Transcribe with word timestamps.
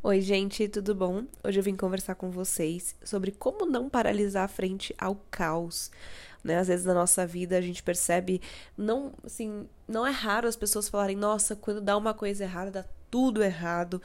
Oi, 0.00 0.20
gente, 0.20 0.68
tudo 0.68 0.94
bom? 0.94 1.24
Hoje 1.42 1.58
eu 1.58 1.62
vim 1.62 1.74
conversar 1.74 2.14
com 2.14 2.30
vocês 2.30 2.94
sobre 3.02 3.32
como 3.32 3.66
não 3.66 3.88
paralisar 3.88 4.48
frente 4.48 4.94
ao 4.96 5.16
caos. 5.28 5.90
Né? 6.42 6.56
Às 6.56 6.68
vezes 6.68 6.86
na 6.86 6.94
nossa 6.94 7.26
vida 7.26 7.58
a 7.58 7.60
gente 7.60 7.82
percebe, 7.82 8.40
não, 8.76 9.12
assim, 9.24 9.68
não 9.88 10.06
é 10.06 10.12
raro 10.12 10.46
as 10.46 10.54
pessoas 10.54 10.88
falarem, 10.88 11.16
nossa, 11.16 11.56
quando 11.56 11.80
dá 11.80 11.96
uma 11.96 12.14
coisa 12.14 12.44
errada, 12.44 12.70
dá 12.70 12.84
tudo 13.10 13.42
errado. 13.42 14.00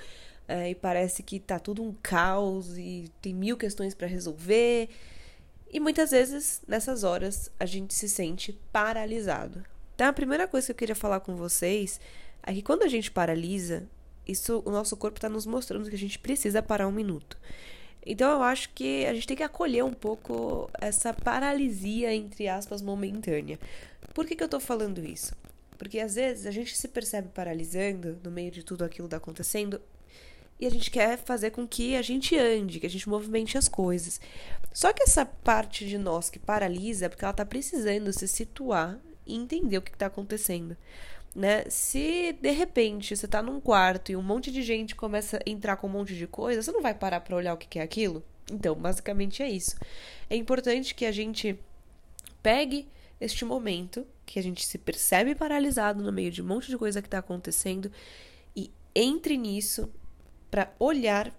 É, 0.48 0.72
e 0.72 0.76
parece 0.76 1.22
que 1.22 1.40
tá 1.40 1.60
tudo 1.60 1.84
um 1.84 1.94
caos 2.02 2.76
e 2.76 3.06
tem 3.22 3.34
mil 3.34 3.56
questões 3.56 3.94
para 3.94 4.08
resolver. 4.08 4.90
E 5.72 5.80
muitas 5.80 6.10
vezes, 6.10 6.64
nessas 6.68 7.04
horas, 7.04 7.52
a 7.60 7.68
gente 7.68 7.94
se 7.94 8.10
sente 8.10 8.60
paralisado. 8.72 9.64
Então, 9.94 10.08
a 10.08 10.14
primeira 10.14 10.48
coisa 10.48 10.66
que 10.66 10.72
eu 10.72 10.76
queria 10.76 10.96
falar 10.96 11.20
com 11.20 11.36
vocês 11.36 12.02
é 12.42 12.52
que 12.52 12.64
quando 12.64 12.82
a 12.82 12.88
gente 12.88 13.12
paralisa, 13.12 13.88
isso 14.28 14.62
o 14.66 14.72
nosso 14.72 14.96
corpo 14.96 15.18
está 15.18 15.30
nos 15.30 15.46
mostrando 15.46 15.90
que 15.90 15.96
a 15.96 16.00
gente 16.00 16.20
precisa 16.20 16.62
parar 16.62 16.88
um 16.88 16.92
minuto. 16.92 17.38
Então 18.06 18.32
eu 18.32 18.44
acho 18.44 18.70
que 18.74 19.06
a 19.06 19.14
gente 19.14 19.28
tem 19.28 19.38
que 19.38 19.44
acolher 19.44 19.84
um 19.84 19.94
pouco 19.94 20.70
essa 20.80 21.14
paralisia, 21.14 22.14
entre 22.14 22.48
aspas, 22.48 22.82
momentânea. 22.82 23.60
Por 24.14 24.26
que, 24.26 24.36
que 24.36 24.44
eu 24.44 24.48
estou 24.48 24.60
falando 24.60 25.04
isso? 25.04 25.34
Porque 25.78 26.00
às 26.00 26.16
vezes 26.16 26.46
a 26.46 26.52
gente 26.52 26.78
se 26.78 26.88
percebe 26.88 27.30
paralisando 27.30 28.20
no 28.24 28.30
meio 28.30 28.52
de 28.52 28.64
tudo 28.64 28.84
aquilo 28.84 29.08
que 29.08 29.16
está 29.16 29.18
acontecendo 29.18 29.82
e 30.60 30.68
a 30.68 30.70
gente 30.70 30.92
quer 30.92 31.18
fazer 31.18 31.52
com 31.52 31.68
que 31.68 31.96
a 31.96 32.02
gente 32.02 32.38
ande, 32.38 32.80
que 32.80 32.86
a 32.86 32.90
gente 32.90 33.10
movimente 33.10 33.58
as 33.58 33.68
coisas. 33.68 34.22
Só 34.74 34.94
que 34.94 35.04
essa 35.04 35.26
parte 35.26 35.86
de 35.88 35.98
nós 35.98 36.30
que 36.30 36.40
paralisa 36.40 37.06
é 37.06 37.10
porque 37.10 37.26
ela 37.26 37.32
está 37.32 37.46
precisando 37.46 38.14
se 38.14 38.28
situar 38.28 39.00
e 39.26 39.36
entender 39.36 39.78
o 39.78 39.82
que 39.82 39.92
está 39.92 40.06
acontecendo 40.06 40.78
né? 41.36 41.66
Se 41.70 42.34
de 42.34 42.52
repente 42.52 43.16
você 43.16 43.28
tá 43.28 43.42
num 43.42 43.60
quarto 43.60 44.12
e 44.12 44.16
um 44.16 44.22
monte 44.22 44.52
de 44.52 44.62
gente 44.62 44.96
começa 44.96 45.38
a 45.38 45.50
entrar 45.50 45.78
com 45.78 45.88
um 45.88 45.92
monte 45.92 46.16
de 46.16 46.28
coisa, 46.28 46.62
você 46.62 46.72
não 46.72 46.82
vai 46.82 46.94
parar 46.94 47.22
para 47.22 47.36
olhar 47.36 47.54
o 47.54 47.58
que 47.58 47.80
é 47.80 47.82
aquilo? 47.82 48.24
Então, 48.52 48.76
basicamente 48.76 49.42
é 49.42 49.50
isso. 49.50 49.76
É 50.30 50.36
importante 50.36 50.94
que 50.94 51.06
a 51.06 51.12
gente 51.12 51.58
pegue 52.42 52.88
este 53.20 53.46
momento 53.46 54.06
que 54.26 54.38
a 54.38 54.44
gente 54.44 54.66
se 54.66 54.78
percebe 54.78 55.34
paralisado 55.34 56.04
no 56.04 56.12
meio 56.12 56.32
de 56.32 56.42
um 56.42 56.46
monte 56.46 56.70
de 56.70 56.78
coisa 56.78 57.02
que 57.02 57.08
está 57.08 57.20
acontecendo 57.20 57.92
e 58.56 58.72
entre 58.94 59.38
nisso 59.38 59.90
para 60.52 60.74
olhar 60.78 61.34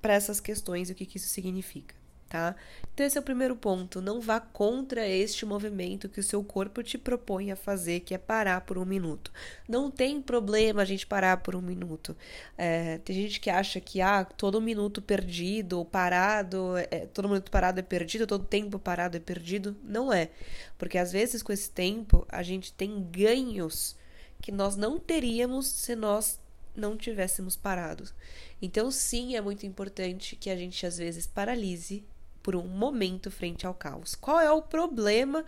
para 0.00 0.14
essas 0.14 0.40
questões 0.40 0.88
e 0.88 0.92
o 0.92 0.94
que, 0.94 1.06
que 1.06 1.16
isso 1.16 1.28
significa 1.28 1.97
tá? 2.28 2.54
Então 2.92 3.06
esse 3.06 3.16
é 3.16 3.20
o 3.20 3.24
primeiro 3.24 3.56
ponto. 3.56 4.00
Não 4.00 4.20
vá 4.20 4.40
contra 4.40 5.06
este 5.06 5.46
movimento 5.46 6.08
que 6.08 6.20
o 6.20 6.22
seu 6.22 6.42
corpo 6.44 6.82
te 6.82 6.98
propõe 6.98 7.50
a 7.50 7.56
fazer, 7.56 8.00
que 8.00 8.14
é 8.14 8.18
parar 8.18 8.60
por 8.62 8.76
um 8.76 8.84
minuto. 8.84 9.32
Não 9.68 9.90
tem 9.90 10.20
problema 10.20 10.82
a 10.82 10.84
gente 10.84 11.06
parar 11.06 11.38
por 11.38 11.54
um 11.54 11.62
minuto. 11.62 12.16
É, 12.56 12.98
tem 12.98 13.14
gente 13.16 13.40
que 13.40 13.50
acha 13.50 13.80
que 13.80 14.00
ah, 14.00 14.24
todo 14.24 14.60
minuto 14.60 15.00
perdido 15.00 15.78
ou 15.78 15.84
parado, 15.84 16.76
é, 16.90 17.06
todo 17.06 17.28
minuto 17.28 17.50
parado 17.50 17.80
é 17.80 17.82
perdido, 17.82 18.26
todo 18.26 18.44
tempo 18.44 18.78
parado 18.78 19.16
é 19.16 19.20
perdido. 19.20 19.76
Não 19.82 20.12
é, 20.12 20.30
porque 20.76 20.98
às 20.98 21.12
vezes 21.12 21.42
com 21.42 21.52
esse 21.52 21.70
tempo 21.70 22.26
a 22.28 22.42
gente 22.42 22.72
tem 22.72 23.02
ganhos 23.10 23.96
que 24.40 24.52
nós 24.52 24.76
não 24.76 24.98
teríamos 24.98 25.66
se 25.66 25.96
nós 25.96 26.40
não 26.74 26.96
tivéssemos 26.96 27.56
parados. 27.56 28.14
Então, 28.62 28.90
sim, 28.90 29.36
é 29.36 29.40
muito 29.40 29.66
importante 29.66 30.36
que 30.36 30.48
a 30.48 30.56
gente 30.56 30.86
às 30.86 30.98
vezes 30.98 31.26
paralise 31.26 32.04
por 32.48 32.56
um 32.56 32.66
momento 32.66 33.30
frente 33.30 33.66
ao 33.66 33.74
caos. 33.74 34.14
Qual 34.14 34.40
é 34.40 34.50
o 34.50 34.62
problema 34.62 35.44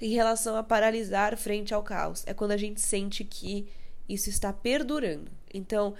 em 0.00 0.14
relação 0.14 0.56
a 0.56 0.62
paralisar 0.62 1.36
frente 1.36 1.74
ao 1.74 1.82
caos? 1.82 2.24
É 2.26 2.32
quando 2.32 2.52
a 2.52 2.56
gente 2.56 2.80
sente 2.80 3.22
que 3.24 3.68
isso 4.08 4.30
está 4.30 4.50
perdurando. 4.50 5.30
Então, 5.52 5.94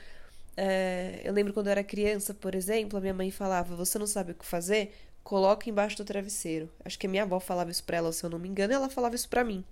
é, 0.56 1.20
eu 1.22 1.30
lembro 1.30 1.52
quando 1.52 1.66
eu 1.66 1.72
era 1.72 1.84
criança, 1.84 2.32
por 2.32 2.54
exemplo, 2.54 2.96
a 2.96 3.02
minha 3.02 3.12
mãe 3.12 3.30
falava: 3.30 3.76
Você 3.76 3.98
não 3.98 4.06
sabe 4.06 4.32
o 4.32 4.34
que 4.34 4.46
fazer? 4.46 4.94
Coloca 5.22 5.68
embaixo 5.68 5.98
do 5.98 6.06
travesseiro. 6.06 6.70
Acho 6.82 6.98
que 6.98 7.06
a 7.06 7.10
minha 7.10 7.24
avó 7.24 7.38
falava 7.38 7.70
isso 7.70 7.84
pra 7.84 7.98
ela, 7.98 8.10
se 8.10 8.24
eu 8.24 8.30
não 8.30 8.38
me 8.38 8.48
engano, 8.48 8.72
e 8.72 8.76
ela 8.76 8.88
falava 8.88 9.14
isso 9.14 9.28
pra 9.28 9.44
mim. 9.44 9.62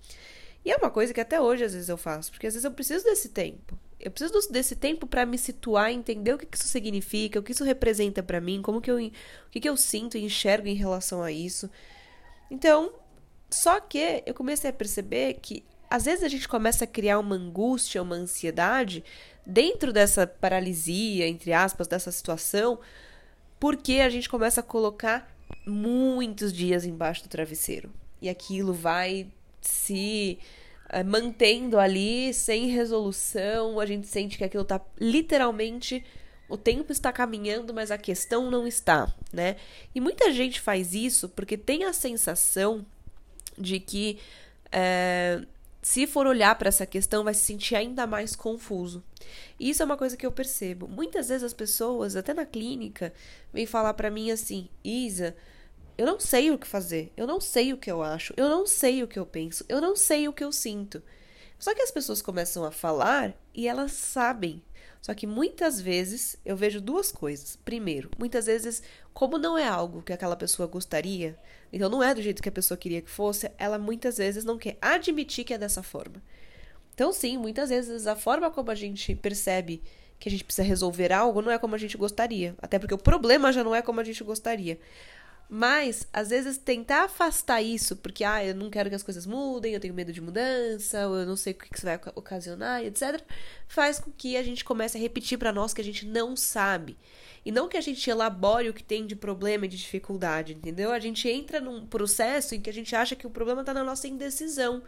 E 0.66 0.70
é 0.70 0.76
uma 0.76 0.90
coisa 0.90 1.14
que 1.14 1.20
até 1.22 1.40
hoje 1.40 1.64
às 1.64 1.72
vezes 1.72 1.88
eu 1.88 1.96
faço, 1.96 2.30
porque 2.30 2.46
às 2.46 2.52
vezes 2.52 2.66
eu 2.66 2.72
preciso 2.72 3.06
desse 3.06 3.30
tempo. 3.30 3.78
Eu 4.02 4.10
preciso 4.10 4.52
desse 4.52 4.74
tempo 4.74 5.06
para 5.06 5.24
me 5.24 5.38
situar, 5.38 5.92
entender 5.92 6.34
o 6.34 6.38
que 6.38 6.48
isso 6.52 6.66
significa, 6.66 7.38
o 7.38 7.42
que 7.42 7.52
isso 7.52 7.62
representa 7.62 8.20
para 8.20 8.40
mim, 8.40 8.60
como 8.60 8.80
que 8.80 8.90
eu, 8.90 8.96
o 8.96 9.50
que, 9.50 9.60
que 9.60 9.68
eu 9.68 9.76
sinto 9.76 10.18
e 10.18 10.24
enxergo 10.24 10.66
em 10.66 10.74
relação 10.74 11.22
a 11.22 11.30
isso. 11.30 11.70
Então, 12.50 12.92
só 13.48 13.78
que 13.78 14.24
eu 14.26 14.34
comecei 14.34 14.70
a 14.70 14.72
perceber 14.72 15.34
que 15.34 15.62
às 15.88 16.04
vezes 16.04 16.24
a 16.24 16.28
gente 16.28 16.48
começa 16.48 16.84
a 16.84 16.86
criar 16.86 17.18
uma 17.18 17.36
angústia, 17.36 18.02
uma 18.02 18.16
ansiedade 18.16 19.04
dentro 19.46 19.92
dessa 19.92 20.26
paralisia, 20.26 21.28
entre 21.28 21.52
aspas, 21.52 21.86
dessa 21.86 22.10
situação, 22.10 22.80
porque 23.60 24.00
a 24.00 24.08
gente 24.08 24.28
começa 24.28 24.60
a 24.60 24.64
colocar 24.64 25.32
muitos 25.64 26.52
dias 26.52 26.84
embaixo 26.84 27.22
do 27.22 27.28
travesseiro. 27.28 27.92
E 28.20 28.28
aquilo 28.28 28.72
vai 28.72 29.28
se 29.60 30.38
mantendo 31.02 31.78
ali 31.78 32.34
sem 32.34 32.66
resolução, 32.66 33.80
a 33.80 33.86
gente 33.86 34.06
sente 34.06 34.36
que 34.36 34.44
aquilo 34.44 34.64
tá 34.64 34.80
literalmente 35.00 36.04
o 36.48 36.56
tempo 36.58 36.92
está 36.92 37.10
caminhando, 37.10 37.72
mas 37.72 37.90
a 37.90 37.96
questão 37.96 38.50
não 38.50 38.66
está, 38.66 39.10
né? 39.32 39.56
E 39.94 40.00
muita 40.02 40.30
gente 40.30 40.60
faz 40.60 40.92
isso 40.92 41.30
porque 41.30 41.56
tem 41.56 41.84
a 41.84 41.94
sensação 41.94 42.84
de 43.56 43.80
que 43.80 44.18
é, 44.70 45.40
se 45.80 46.06
for 46.06 46.26
olhar 46.26 46.54
para 46.56 46.68
essa 46.68 46.84
questão 46.84 47.24
vai 47.24 47.32
se 47.32 47.40
sentir 47.40 47.74
ainda 47.74 48.06
mais 48.06 48.36
confuso. 48.36 49.02
E 49.58 49.70
isso 49.70 49.82
é 49.82 49.86
uma 49.86 49.96
coisa 49.96 50.16
que 50.16 50.26
eu 50.26 50.30
percebo. 50.30 50.86
Muitas 50.86 51.28
vezes 51.28 51.42
as 51.42 51.54
pessoas, 51.54 52.16
até 52.16 52.34
na 52.34 52.44
clínica, 52.44 53.12
vêm 53.52 53.64
falar 53.64 53.94
para 53.94 54.10
mim 54.10 54.30
assim: 54.30 54.68
Isa, 54.84 55.34
eu 55.96 56.06
não 56.06 56.18
sei 56.18 56.50
o 56.50 56.58
que 56.58 56.66
fazer, 56.66 57.12
eu 57.16 57.26
não 57.26 57.40
sei 57.40 57.72
o 57.72 57.76
que 57.76 57.90
eu 57.90 58.02
acho, 58.02 58.32
eu 58.36 58.48
não 58.48 58.66
sei 58.66 59.02
o 59.02 59.08
que 59.08 59.18
eu 59.18 59.26
penso, 59.26 59.64
eu 59.68 59.80
não 59.80 59.94
sei 59.94 60.28
o 60.28 60.32
que 60.32 60.44
eu 60.44 60.52
sinto. 60.52 61.02
Só 61.58 61.74
que 61.74 61.82
as 61.82 61.90
pessoas 61.90 62.20
começam 62.20 62.64
a 62.64 62.72
falar 62.72 63.34
e 63.54 63.68
elas 63.68 63.92
sabem. 63.92 64.62
Só 65.00 65.14
que 65.14 65.26
muitas 65.26 65.80
vezes 65.80 66.36
eu 66.44 66.56
vejo 66.56 66.80
duas 66.80 67.10
coisas. 67.10 67.56
Primeiro, 67.56 68.10
muitas 68.18 68.46
vezes, 68.46 68.82
como 69.12 69.36
não 69.36 69.58
é 69.58 69.66
algo 69.66 70.02
que 70.02 70.12
aquela 70.12 70.36
pessoa 70.36 70.66
gostaria, 70.68 71.38
então 71.72 71.88
não 71.88 72.02
é 72.02 72.14
do 72.14 72.22
jeito 72.22 72.42
que 72.42 72.48
a 72.48 72.52
pessoa 72.52 72.78
queria 72.78 73.02
que 73.02 73.10
fosse, 73.10 73.50
ela 73.58 73.78
muitas 73.78 74.18
vezes 74.18 74.44
não 74.44 74.58
quer 74.58 74.78
admitir 74.80 75.44
que 75.44 75.54
é 75.54 75.58
dessa 75.58 75.82
forma. 75.82 76.22
Então, 76.94 77.12
sim, 77.12 77.36
muitas 77.36 77.70
vezes 77.70 78.06
a 78.06 78.14
forma 78.14 78.50
como 78.50 78.70
a 78.70 78.74
gente 78.74 79.14
percebe 79.14 79.82
que 80.18 80.28
a 80.28 80.32
gente 80.32 80.44
precisa 80.44 80.66
resolver 80.66 81.12
algo 81.12 81.42
não 81.42 81.50
é 81.50 81.58
como 81.58 81.74
a 81.74 81.78
gente 81.78 81.96
gostaria. 81.96 82.54
Até 82.62 82.78
porque 82.78 82.94
o 82.94 82.98
problema 82.98 83.52
já 83.52 83.64
não 83.64 83.74
é 83.74 83.82
como 83.82 84.00
a 84.00 84.04
gente 84.04 84.22
gostaria. 84.22 84.78
Mas, 85.54 86.08
às 86.10 86.30
vezes, 86.30 86.56
tentar 86.56 87.04
afastar 87.04 87.60
isso, 87.60 87.94
porque, 87.96 88.24
ah, 88.24 88.42
eu 88.42 88.54
não 88.54 88.70
quero 88.70 88.88
que 88.88 88.96
as 88.96 89.02
coisas 89.02 89.26
mudem, 89.26 89.74
eu 89.74 89.80
tenho 89.80 89.92
medo 89.92 90.10
de 90.10 90.18
mudança, 90.18 91.06
ou 91.06 91.14
eu 91.14 91.26
não 91.26 91.36
sei 91.36 91.52
o 91.52 91.56
que 91.56 91.76
isso 91.76 91.84
vai 91.84 92.00
ocasionar, 92.14 92.82
etc., 92.82 93.22
faz 93.68 94.00
com 94.00 94.10
que 94.10 94.34
a 94.38 94.42
gente 94.42 94.64
comece 94.64 94.96
a 94.96 95.00
repetir 95.00 95.36
para 95.38 95.52
nós 95.52 95.74
que 95.74 95.82
a 95.82 95.84
gente 95.84 96.06
não 96.06 96.34
sabe. 96.34 96.96
E 97.44 97.52
não 97.52 97.68
que 97.68 97.76
a 97.76 97.82
gente 97.82 98.08
elabore 98.08 98.70
o 98.70 98.72
que 98.72 98.82
tem 98.82 99.06
de 99.06 99.14
problema 99.14 99.66
e 99.66 99.68
de 99.68 99.76
dificuldade, 99.76 100.54
entendeu? 100.54 100.90
A 100.90 100.98
gente 100.98 101.28
entra 101.28 101.60
num 101.60 101.84
processo 101.86 102.54
em 102.54 102.60
que 102.62 102.70
a 102.70 102.72
gente 102.72 102.96
acha 102.96 103.14
que 103.14 103.26
o 103.26 103.30
problema 103.30 103.62
tá 103.62 103.74
na 103.74 103.84
nossa 103.84 104.08
indecisão. 104.08 104.82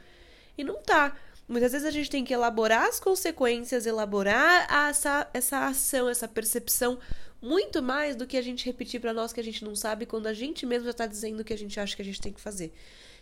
E 0.56 0.64
não 0.64 0.80
tá. 0.80 1.14
Muitas 1.46 1.72
vezes 1.72 1.86
a 1.86 1.90
gente 1.90 2.08
tem 2.08 2.24
que 2.24 2.32
elaborar 2.32 2.88
as 2.88 2.98
consequências, 2.98 3.84
elaborar 3.84 4.66
essa, 4.88 5.28
essa 5.34 5.66
ação, 5.66 6.08
essa 6.08 6.26
percepção 6.26 6.98
muito 7.44 7.82
mais 7.82 8.16
do 8.16 8.26
que 8.26 8.38
a 8.38 8.42
gente 8.42 8.64
repetir 8.64 9.00
para 9.00 9.12
nós 9.12 9.32
que 9.32 9.38
a 9.38 9.44
gente 9.44 9.62
não 9.62 9.76
sabe 9.76 10.06
quando 10.06 10.26
a 10.26 10.32
gente 10.32 10.64
mesmo 10.64 10.86
já 10.86 10.92
está 10.92 11.06
dizendo 11.06 11.40
o 11.40 11.44
que 11.44 11.52
a 11.52 11.58
gente 11.58 11.78
acha 11.78 11.94
que 11.94 12.00
a 12.00 12.04
gente 12.04 12.20
tem 12.20 12.32
que 12.32 12.40
fazer. 12.40 12.72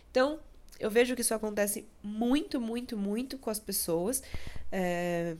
Então, 0.09 0.39
eu 0.79 0.89
vejo 0.89 1.13
que 1.13 1.21
isso 1.21 1.33
acontece 1.33 1.85
muito, 2.01 2.61
muito, 2.61 2.97
muito 2.97 3.37
com 3.37 3.49
as 3.49 3.59
pessoas. 3.59 4.23
É... 4.71 5.35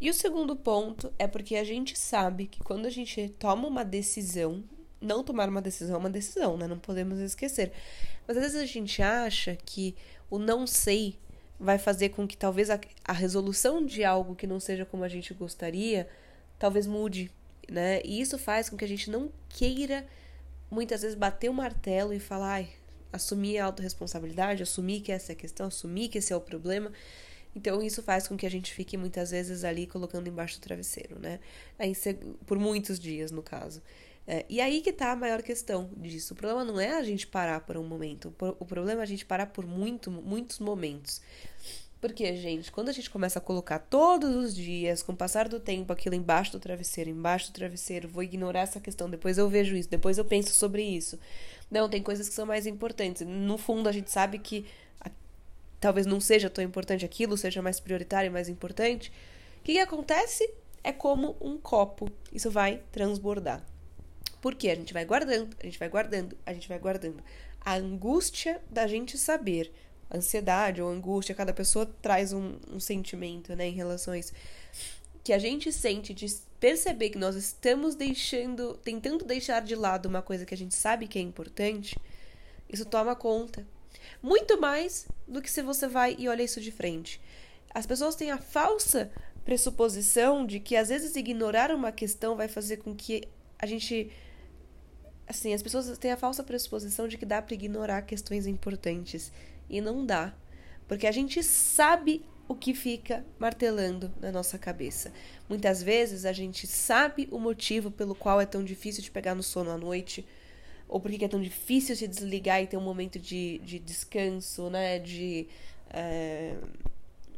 E 0.00 0.08
o 0.08 0.14
segundo 0.14 0.56
ponto 0.56 1.12
é 1.18 1.26
porque 1.26 1.56
a 1.56 1.64
gente 1.64 1.98
sabe 1.98 2.46
que 2.46 2.62
quando 2.62 2.86
a 2.86 2.90
gente 2.90 3.28
toma 3.38 3.68
uma 3.68 3.84
decisão, 3.84 4.64
não 5.00 5.22
tomar 5.22 5.48
uma 5.48 5.62
decisão 5.62 5.96
é 5.96 5.98
uma 5.98 6.10
decisão, 6.10 6.56
né? 6.56 6.66
Não 6.66 6.78
podemos 6.78 7.18
esquecer. 7.18 7.72
Mas 8.26 8.36
às 8.36 8.42
vezes 8.42 8.60
a 8.60 8.66
gente 8.66 9.02
acha 9.02 9.56
que 9.56 9.94
o 10.30 10.38
não 10.38 10.66
sei 10.66 11.18
vai 11.58 11.78
fazer 11.78 12.10
com 12.10 12.26
que 12.26 12.36
talvez 12.36 12.70
a, 12.70 12.78
a 13.04 13.12
resolução 13.12 13.84
de 13.84 14.04
algo 14.04 14.34
que 14.34 14.46
não 14.46 14.60
seja 14.60 14.84
como 14.84 15.04
a 15.04 15.08
gente 15.08 15.32
gostaria, 15.32 16.08
talvez 16.58 16.86
mude 16.86 17.30
né? 17.70 18.00
E 18.04 18.20
isso 18.20 18.38
faz 18.38 18.68
com 18.68 18.76
que 18.76 18.84
a 18.84 18.88
gente 18.88 19.10
não 19.10 19.30
queira 19.48 20.06
muitas 20.70 21.02
vezes 21.02 21.16
bater 21.16 21.48
o 21.48 21.54
martelo 21.54 22.12
e 22.12 22.20
falar, 22.20 22.54
ai, 22.54 22.68
assumir 23.12 23.58
a 23.58 23.66
autorresponsabilidade, 23.66 24.62
assumir 24.62 25.00
que 25.00 25.12
essa 25.12 25.32
é 25.32 25.34
a 25.34 25.36
questão, 25.36 25.66
assumir 25.66 26.08
que 26.08 26.18
esse 26.18 26.32
é 26.32 26.36
o 26.36 26.40
problema. 26.40 26.92
Então, 27.54 27.82
isso 27.82 28.02
faz 28.02 28.28
com 28.28 28.36
que 28.36 28.44
a 28.44 28.50
gente 28.50 28.72
fique 28.72 28.98
muitas 28.98 29.30
vezes 29.30 29.64
ali 29.64 29.86
colocando 29.86 30.28
embaixo 30.28 30.58
do 30.58 30.62
travesseiro, 30.62 31.18
né? 31.18 31.40
Por 32.44 32.58
muitos 32.58 32.98
dias, 32.98 33.30
no 33.30 33.42
caso. 33.42 33.82
É, 34.26 34.44
e 34.48 34.60
aí 34.60 34.82
que 34.82 34.92
tá 34.92 35.12
a 35.12 35.16
maior 35.16 35.42
questão 35.42 35.88
disso. 35.96 36.34
O 36.34 36.36
problema 36.36 36.64
não 36.64 36.80
é 36.80 36.94
a 36.96 37.02
gente 37.02 37.26
parar 37.26 37.60
por 37.60 37.76
um 37.76 37.86
momento. 37.86 38.34
O 38.58 38.64
problema 38.66 39.00
é 39.00 39.04
a 39.04 39.06
gente 39.06 39.24
parar 39.24 39.46
por 39.46 39.64
muito, 39.64 40.10
muitos 40.10 40.58
momentos. 40.58 41.22
Porque, 42.06 42.36
gente, 42.36 42.70
quando 42.70 42.88
a 42.88 42.92
gente 42.92 43.10
começa 43.10 43.40
a 43.40 43.42
colocar 43.42 43.80
todos 43.80 44.36
os 44.36 44.54
dias, 44.54 45.02
com 45.02 45.10
o 45.10 45.16
passar 45.16 45.48
do 45.48 45.58
tempo, 45.58 45.92
aquilo 45.92 46.14
embaixo 46.14 46.52
do 46.52 46.60
travesseiro, 46.60 47.10
embaixo 47.10 47.50
do 47.50 47.54
travesseiro, 47.54 48.08
vou 48.08 48.22
ignorar 48.22 48.60
essa 48.60 48.78
questão, 48.78 49.10
depois 49.10 49.38
eu 49.38 49.48
vejo 49.48 49.74
isso, 49.74 49.90
depois 49.90 50.16
eu 50.16 50.24
penso 50.24 50.54
sobre 50.54 50.84
isso. 50.84 51.18
Não, 51.68 51.88
tem 51.88 52.00
coisas 52.00 52.28
que 52.28 52.34
são 52.36 52.46
mais 52.46 52.64
importantes. 52.64 53.26
No 53.26 53.58
fundo, 53.58 53.88
a 53.88 53.92
gente 53.92 54.08
sabe 54.08 54.38
que 54.38 54.64
a, 55.00 55.10
talvez 55.80 56.06
não 56.06 56.20
seja 56.20 56.48
tão 56.48 56.62
importante 56.62 57.04
aquilo, 57.04 57.36
seja 57.36 57.60
mais 57.60 57.80
prioritário 57.80 58.28
e 58.28 58.30
mais 58.30 58.48
importante. 58.48 59.10
O 59.58 59.64
que, 59.64 59.72
que 59.72 59.80
acontece? 59.80 60.48
É 60.84 60.92
como 60.92 61.36
um 61.40 61.58
copo. 61.58 62.08
Isso 62.32 62.52
vai 62.52 62.84
transbordar. 62.92 63.66
Porque 64.40 64.70
a 64.70 64.76
gente 64.76 64.94
vai 64.94 65.04
guardando, 65.04 65.56
a 65.60 65.66
gente 65.66 65.78
vai 65.80 65.88
guardando, 65.88 66.36
a 66.46 66.54
gente 66.54 66.68
vai 66.68 66.78
guardando. 66.78 67.20
A 67.60 67.74
angústia 67.74 68.62
da 68.70 68.86
gente 68.86 69.18
saber, 69.18 69.72
ansiedade 70.12 70.80
ou 70.80 70.88
angústia, 70.88 71.34
cada 71.34 71.52
pessoa 71.52 71.86
traz 72.00 72.32
um, 72.32 72.56
um 72.70 72.80
sentimento, 72.80 73.54
né, 73.56 73.66
em 73.68 73.72
relação 73.72 74.14
a 74.14 74.18
isso. 74.18 74.32
Que 75.24 75.32
a 75.32 75.38
gente 75.38 75.72
sente 75.72 76.14
de 76.14 76.26
perceber 76.60 77.10
que 77.10 77.18
nós 77.18 77.34
estamos 77.34 77.94
deixando, 77.94 78.74
tentando 78.82 79.24
deixar 79.24 79.60
de 79.60 79.74
lado 79.74 80.06
uma 80.06 80.22
coisa 80.22 80.46
que 80.46 80.54
a 80.54 80.56
gente 80.56 80.74
sabe 80.74 81.08
que 81.08 81.18
é 81.18 81.22
importante, 81.22 81.98
isso 82.68 82.84
toma 82.84 83.16
conta. 83.16 83.66
Muito 84.22 84.60
mais 84.60 85.06
do 85.26 85.42
que 85.42 85.50
se 85.50 85.62
você 85.62 85.88
vai 85.88 86.16
e 86.18 86.28
olha 86.28 86.42
isso 86.42 86.60
de 86.60 86.70
frente. 86.70 87.20
As 87.74 87.86
pessoas 87.86 88.14
têm 88.14 88.30
a 88.30 88.38
falsa 88.38 89.10
pressuposição 89.44 90.46
de 90.46 90.58
que 90.58 90.76
às 90.76 90.88
vezes 90.88 91.14
ignorar 91.14 91.70
uma 91.70 91.92
questão 91.92 92.36
vai 92.36 92.48
fazer 92.48 92.78
com 92.78 92.94
que 92.94 93.22
a 93.58 93.66
gente 93.66 94.10
assim, 95.26 95.52
as 95.52 95.62
pessoas 95.62 95.98
têm 95.98 96.12
a 96.12 96.16
falsa 96.16 96.42
pressuposição 96.42 97.08
de 97.08 97.18
que 97.18 97.26
dá 97.26 97.42
para 97.42 97.54
ignorar 97.54 98.02
questões 98.02 98.46
importantes 98.46 99.32
e 99.68 99.80
não 99.80 100.04
dá, 100.04 100.34
porque 100.86 101.06
a 101.06 101.12
gente 101.12 101.42
sabe 101.42 102.24
o 102.48 102.54
que 102.54 102.74
fica 102.74 103.24
martelando 103.38 104.12
na 104.20 104.30
nossa 104.30 104.58
cabeça. 104.58 105.12
Muitas 105.48 105.82
vezes 105.82 106.24
a 106.24 106.32
gente 106.32 106.66
sabe 106.66 107.28
o 107.30 107.38
motivo 107.38 107.90
pelo 107.90 108.14
qual 108.14 108.40
é 108.40 108.46
tão 108.46 108.62
difícil 108.62 109.02
de 109.02 109.10
pegar 109.10 109.34
no 109.34 109.42
sono 109.42 109.70
à 109.70 109.76
noite, 109.76 110.24
ou 110.88 111.00
porque 111.00 111.24
é 111.24 111.28
tão 111.28 111.42
difícil 111.42 111.96
se 111.96 112.06
desligar 112.06 112.62
e 112.62 112.66
ter 112.66 112.76
um 112.76 112.82
momento 112.82 113.18
de, 113.18 113.58
de 113.64 113.78
descanso, 113.80 114.70
né? 114.70 115.00
De, 115.00 115.48
é, 115.90 116.54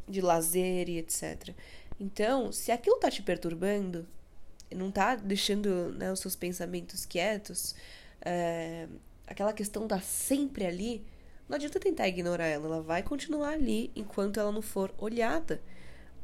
de 0.06 0.20
lazer 0.20 0.88
e 0.88 0.98
etc. 0.98 1.54
Então, 1.98 2.52
se 2.52 2.70
aquilo 2.70 2.98
tá 2.98 3.10
te 3.10 3.22
perturbando, 3.22 4.06
não 4.74 4.90
tá 4.90 5.16
deixando 5.16 5.92
né, 5.92 6.12
os 6.12 6.20
seus 6.20 6.36
pensamentos 6.36 7.06
quietos, 7.06 7.74
é, 8.20 8.86
aquela 9.26 9.52
questão 9.52 9.88
tá 9.88 10.00
sempre 10.00 10.66
ali, 10.66 11.02
não 11.48 11.56
adianta 11.56 11.80
tentar 11.80 12.08
ignorar 12.08 12.46
ela, 12.46 12.66
ela 12.66 12.82
vai 12.82 13.02
continuar 13.02 13.50
ali 13.50 13.90
enquanto 13.96 14.38
ela 14.38 14.52
não 14.52 14.62
for 14.62 14.92
olhada, 14.98 15.60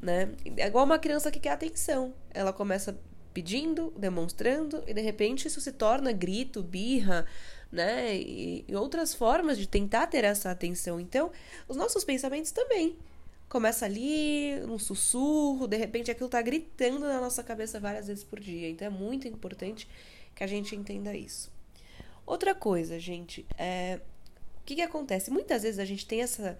né? 0.01 0.31
É 0.57 0.67
igual 0.67 0.85
uma 0.85 0.99
criança 0.99 1.31
que 1.31 1.41
quer 1.41 1.51
atenção. 1.51 2.13
Ela 2.31 2.53
começa 2.53 2.99
pedindo, 3.33 3.93
demonstrando, 3.97 4.85
e 4.87 4.95
de 4.95 5.01
repente 5.01 5.49
isso 5.49 5.61
se 5.61 5.73
torna 5.73 6.13
grito, 6.13 6.63
birra, 6.63 7.27
né? 7.73 8.15
E, 8.15 8.65
e 8.69 8.77
outras 8.77 9.15
formas 9.15 9.59
de 9.59 9.67
tentar 9.67 10.07
ter 10.07 10.25
essa 10.25 10.51
atenção. 10.51 11.01
Então, 11.01 11.31
os 11.67 11.77
nossos 11.77 12.05
pensamentos 12.05 12.51
também 12.53 12.97
começa 13.49 13.85
ali, 13.85 14.61
um 14.65 14.79
sussurro, 14.79 15.69
de 15.69 15.77
repente 15.77 16.11
aquilo 16.11 16.29
tá 16.29 16.43
gritando 16.43 17.01
na 17.01 17.21
nossa 17.21 17.43
cabeça 17.43 17.79
várias 17.79 18.09
vezes 18.09 18.25
por 18.25 18.41
dia. 18.41 18.69
Então 18.69 18.87
é 18.87 18.91
muito 18.91 19.29
importante 19.29 19.89
que 20.35 20.43
a 20.43 20.47
gente 20.47 20.75
entenda 20.75 21.15
isso. 21.15 21.53
Outra 22.27 22.55
coisa, 22.55 22.99
gente, 22.99 23.47
é 23.57 24.01
o 24.65 24.67
que, 24.67 24.77
que 24.77 24.81
acontece? 24.81 25.31
Muitas 25.31 25.63
vezes 25.63 25.79
a 25.79 25.85
gente 25.85 26.07
tem 26.07 26.23
essa 26.23 26.59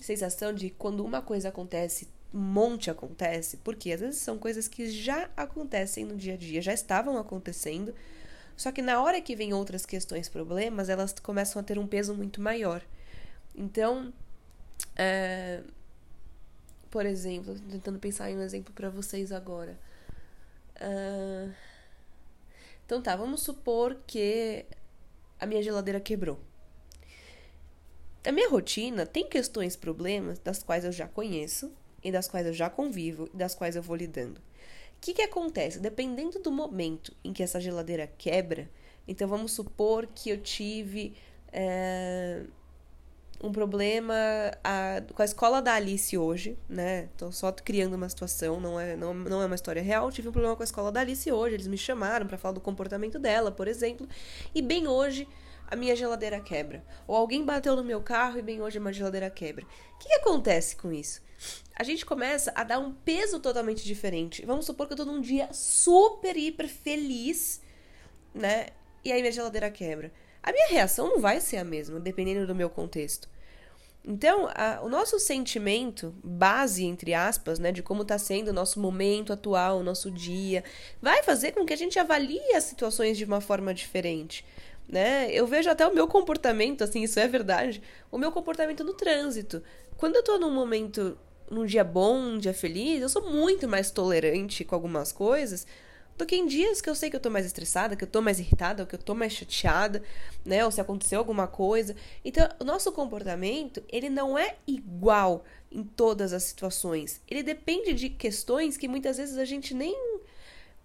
sensação 0.00 0.50
de 0.50 0.70
quando 0.70 1.04
uma 1.04 1.20
coisa 1.20 1.50
acontece, 1.50 2.08
um 2.32 2.40
monte 2.40 2.90
acontece, 2.90 3.58
porque 3.58 3.92
às 3.92 4.00
vezes 4.00 4.16
são 4.22 4.38
coisas 4.38 4.66
que 4.66 4.90
já 4.90 5.28
acontecem 5.36 6.06
no 6.06 6.16
dia 6.16 6.32
a 6.32 6.36
dia, 6.38 6.62
já 6.62 6.72
estavam 6.72 7.18
acontecendo, 7.18 7.94
só 8.56 8.72
que 8.72 8.80
na 8.80 9.02
hora 9.02 9.20
que 9.20 9.36
vem 9.36 9.52
outras 9.52 9.84
questões, 9.84 10.26
problemas, 10.26 10.88
elas 10.88 11.12
começam 11.22 11.60
a 11.60 11.62
ter 11.62 11.78
um 11.78 11.86
peso 11.86 12.14
muito 12.14 12.40
maior. 12.40 12.82
Então, 13.54 14.10
é, 14.96 15.60
por 16.90 17.04
exemplo, 17.04 17.60
tentando 17.70 17.98
pensar 17.98 18.30
em 18.30 18.38
um 18.38 18.42
exemplo 18.42 18.72
para 18.72 18.88
vocês 18.88 19.32
agora. 19.32 19.78
Uh, 20.76 21.52
então 22.86 23.02
tá, 23.02 23.14
vamos 23.14 23.42
supor 23.42 23.98
que 24.06 24.64
a 25.38 25.44
minha 25.44 25.62
geladeira 25.62 26.00
quebrou. 26.00 26.40
A 28.26 28.32
minha 28.32 28.48
rotina 28.48 29.04
tem 29.04 29.28
questões, 29.28 29.76
problemas 29.76 30.38
das 30.38 30.62
quais 30.62 30.84
eu 30.84 30.92
já 30.92 31.06
conheço 31.06 31.72
e 32.02 32.10
das 32.10 32.26
quais 32.26 32.46
eu 32.46 32.52
já 32.52 32.70
convivo 32.70 33.28
e 33.32 33.36
das 33.36 33.54
quais 33.54 33.76
eu 33.76 33.82
vou 33.82 33.96
lidando. 33.96 34.38
O 34.38 35.00
que, 35.00 35.14
que 35.14 35.22
acontece? 35.22 35.78
Dependendo 35.78 36.38
do 36.38 36.50
momento 36.50 37.14
em 37.22 37.32
que 37.32 37.42
essa 37.42 37.60
geladeira 37.60 38.10
quebra, 38.16 38.70
então 39.06 39.28
vamos 39.28 39.52
supor 39.52 40.06
que 40.06 40.30
eu 40.30 40.38
tive. 40.40 41.14
É 41.52 42.42
um 43.44 43.52
problema 43.52 44.14
a, 44.62 45.02
com 45.12 45.20
a 45.20 45.24
escola 45.24 45.60
da 45.60 45.74
Alice 45.74 46.16
hoje, 46.16 46.56
né? 46.68 47.08
Tô 47.16 47.30
só 47.30 47.52
criando 47.52 47.94
uma 47.94 48.08
situação, 48.08 48.58
não 48.58 48.80
é, 48.80 48.96
não, 48.96 49.12
não 49.12 49.42
é 49.42 49.46
uma 49.46 49.54
história 49.54 49.82
real. 49.82 50.10
Tive 50.10 50.28
um 50.28 50.32
problema 50.32 50.56
com 50.56 50.62
a 50.62 50.64
escola 50.64 50.90
da 50.90 51.00
Alice 51.00 51.30
hoje, 51.30 51.54
eles 51.54 51.66
me 51.66 51.76
chamaram 51.76 52.26
para 52.26 52.38
falar 52.38 52.54
do 52.54 52.60
comportamento 52.60 53.18
dela, 53.18 53.52
por 53.52 53.68
exemplo. 53.68 54.08
E 54.54 54.62
bem 54.62 54.88
hoje 54.88 55.28
a 55.74 55.76
minha 55.76 55.94
geladeira 55.94 56.40
quebra. 56.40 56.82
Ou 57.06 57.14
alguém 57.14 57.44
bateu 57.44 57.76
no 57.76 57.84
meu 57.84 58.00
carro 58.00 58.38
e 58.38 58.42
bem 58.42 58.62
hoje 58.62 58.78
a 58.78 58.80
minha 58.80 58.92
geladeira 58.92 59.28
quebra. 59.28 59.64
O 59.64 59.98
que, 59.98 60.08
que 60.08 60.14
acontece 60.14 60.76
com 60.76 60.92
isso? 60.92 61.22
A 61.76 61.82
gente 61.82 62.06
começa 62.06 62.52
a 62.54 62.64
dar 62.64 62.78
um 62.78 62.92
peso 62.92 63.38
totalmente 63.40 63.84
diferente. 63.84 64.46
Vamos 64.46 64.64
supor 64.64 64.86
que 64.86 64.92
eu 64.94 64.96
tô 64.96 65.04
num 65.04 65.20
dia 65.20 65.52
super, 65.52 66.36
hiper 66.36 66.68
feliz, 66.68 67.60
né? 68.32 68.68
E 69.04 69.12
aí 69.12 69.20
minha 69.20 69.32
geladeira 69.32 69.70
quebra. 69.70 70.12
A 70.42 70.52
minha 70.52 70.68
reação 70.68 71.08
não 71.08 71.20
vai 71.20 71.40
ser 71.40 71.56
a 71.56 71.64
mesma, 71.64 71.98
dependendo 71.98 72.46
do 72.46 72.54
meu 72.54 72.70
contexto. 72.70 73.28
Então, 74.06 74.50
a, 74.54 74.80
o 74.82 74.88
nosso 74.88 75.18
sentimento, 75.18 76.14
base, 76.22 76.84
entre 76.84 77.14
aspas, 77.14 77.58
né, 77.58 77.72
de 77.72 77.82
como 77.82 78.02
está 78.02 78.18
sendo 78.18 78.48
o 78.48 78.52
nosso 78.52 78.78
momento 78.78 79.32
atual, 79.32 79.78
o 79.78 79.82
nosso 79.82 80.10
dia, 80.10 80.62
vai 81.00 81.22
fazer 81.22 81.52
com 81.52 81.64
que 81.64 81.72
a 81.72 81.76
gente 81.76 81.98
avalie 81.98 82.54
as 82.54 82.64
situações 82.64 83.16
de 83.16 83.24
uma 83.24 83.40
forma 83.40 83.72
diferente. 83.72 84.44
Né? 84.88 85.30
Eu 85.32 85.46
vejo 85.46 85.70
até 85.70 85.86
o 85.86 85.94
meu 85.94 86.06
comportamento, 86.06 86.84
assim, 86.84 87.02
isso 87.02 87.18
é 87.18 87.26
verdade, 87.26 87.82
o 88.12 88.18
meu 88.18 88.30
comportamento 88.30 88.84
no 88.84 88.92
trânsito. 88.94 89.62
Quando 89.96 90.16
eu 90.16 90.20
estou 90.20 90.38
num 90.38 90.50
momento, 90.50 91.16
num 91.50 91.64
dia 91.64 91.82
bom, 91.82 92.16
um 92.16 92.38
dia 92.38 92.52
feliz, 92.52 93.00
eu 93.00 93.08
sou 93.08 93.30
muito 93.30 93.66
mais 93.66 93.90
tolerante 93.90 94.64
com 94.64 94.74
algumas 94.74 95.10
coisas 95.10 95.66
do 96.16 96.24
que 96.24 96.36
em 96.36 96.46
dias 96.46 96.80
que 96.80 96.88
eu 96.88 96.94
sei 96.94 97.10
que 97.10 97.16
eu 97.16 97.20
tô 97.20 97.28
mais 97.28 97.44
estressada, 97.44 97.96
que 97.96 98.04
eu 98.04 98.08
tô 98.08 98.20
mais 98.22 98.38
irritada, 98.38 98.82
ou 98.82 98.86
que 98.86 98.94
eu 98.94 98.98
tô 98.98 99.14
mais 99.14 99.32
chateada, 99.32 100.02
né? 100.44 100.64
Ou 100.64 100.70
se 100.70 100.80
aconteceu 100.80 101.18
alguma 101.18 101.46
coisa. 101.46 101.96
Então, 102.24 102.48
o 102.60 102.64
nosso 102.64 102.92
comportamento, 102.92 103.82
ele 103.88 104.08
não 104.08 104.38
é 104.38 104.56
igual 104.66 105.44
em 105.72 105.82
todas 105.82 106.32
as 106.32 106.44
situações. 106.44 107.20
Ele 107.28 107.42
depende 107.42 107.92
de 107.94 108.08
questões 108.08 108.76
que 108.76 108.86
muitas 108.86 109.16
vezes 109.16 109.38
a 109.38 109.44
gente 109.44 109.74
nem 109.74 109.96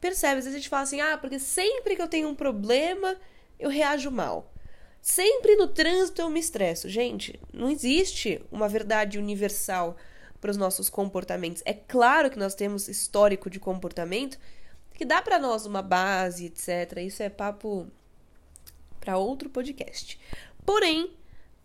percebe. 0.02 0.40
Às 0.40 0.46
vezes 0.46 0.56
a 0.56 0.58
gente 0.58 0.70
fala 0.70 0.84
assim: 0.84 1.00
"Ah, 1.00 1.18
porque 1.18 1.38
sempre 1.38 1.96
que 1.96 2.02
eu 2.02 2.08
tenho 2.08 2.28
um 2.28 2.36
problema, 2.36 3.16
eu 3.60 3.70
reajo 3.70 4.10
mal". 4.10 4.52
Sempre 5.02 5.56
no 5.56 5.68
trânsito 5.68 6.22
eu 6.22 6.30
me 6.30 6.40
estresso. 6.40 6.90
Gente, 6.90 7.40
não 7.54 7.70
existe 7.70 8.42
uma 8.52 8.68
verdade 8.68 9.18
universal 9.18 9.96
para 10.42 10.52
os 10.52 10.58
nossos 10.58 10.90
comportamentos. 10.90 11.62
É 11.66 11.74
claro 11.74 12.30
que 12.30 12.40
nós 12.40 12.56
temos 12.56 12.88
histórico 12.88 13.50
de 13.50 13.60
comportamento 13.60 14.38
que 14.94 15.06
dá 15.06 15.22
para 15.22 15.40
nós 15.40 15.66
uma 15.66 15.82
base, 15.82 16.48
etc. 16.48 16.98
Isso 16.98 17.24
é 17.24 17.30
papo 17.30 17.88
para 19.00 19.18
outro 19.18 19.50
podcast. 19.50 20.20
Porém, 20.66 21.14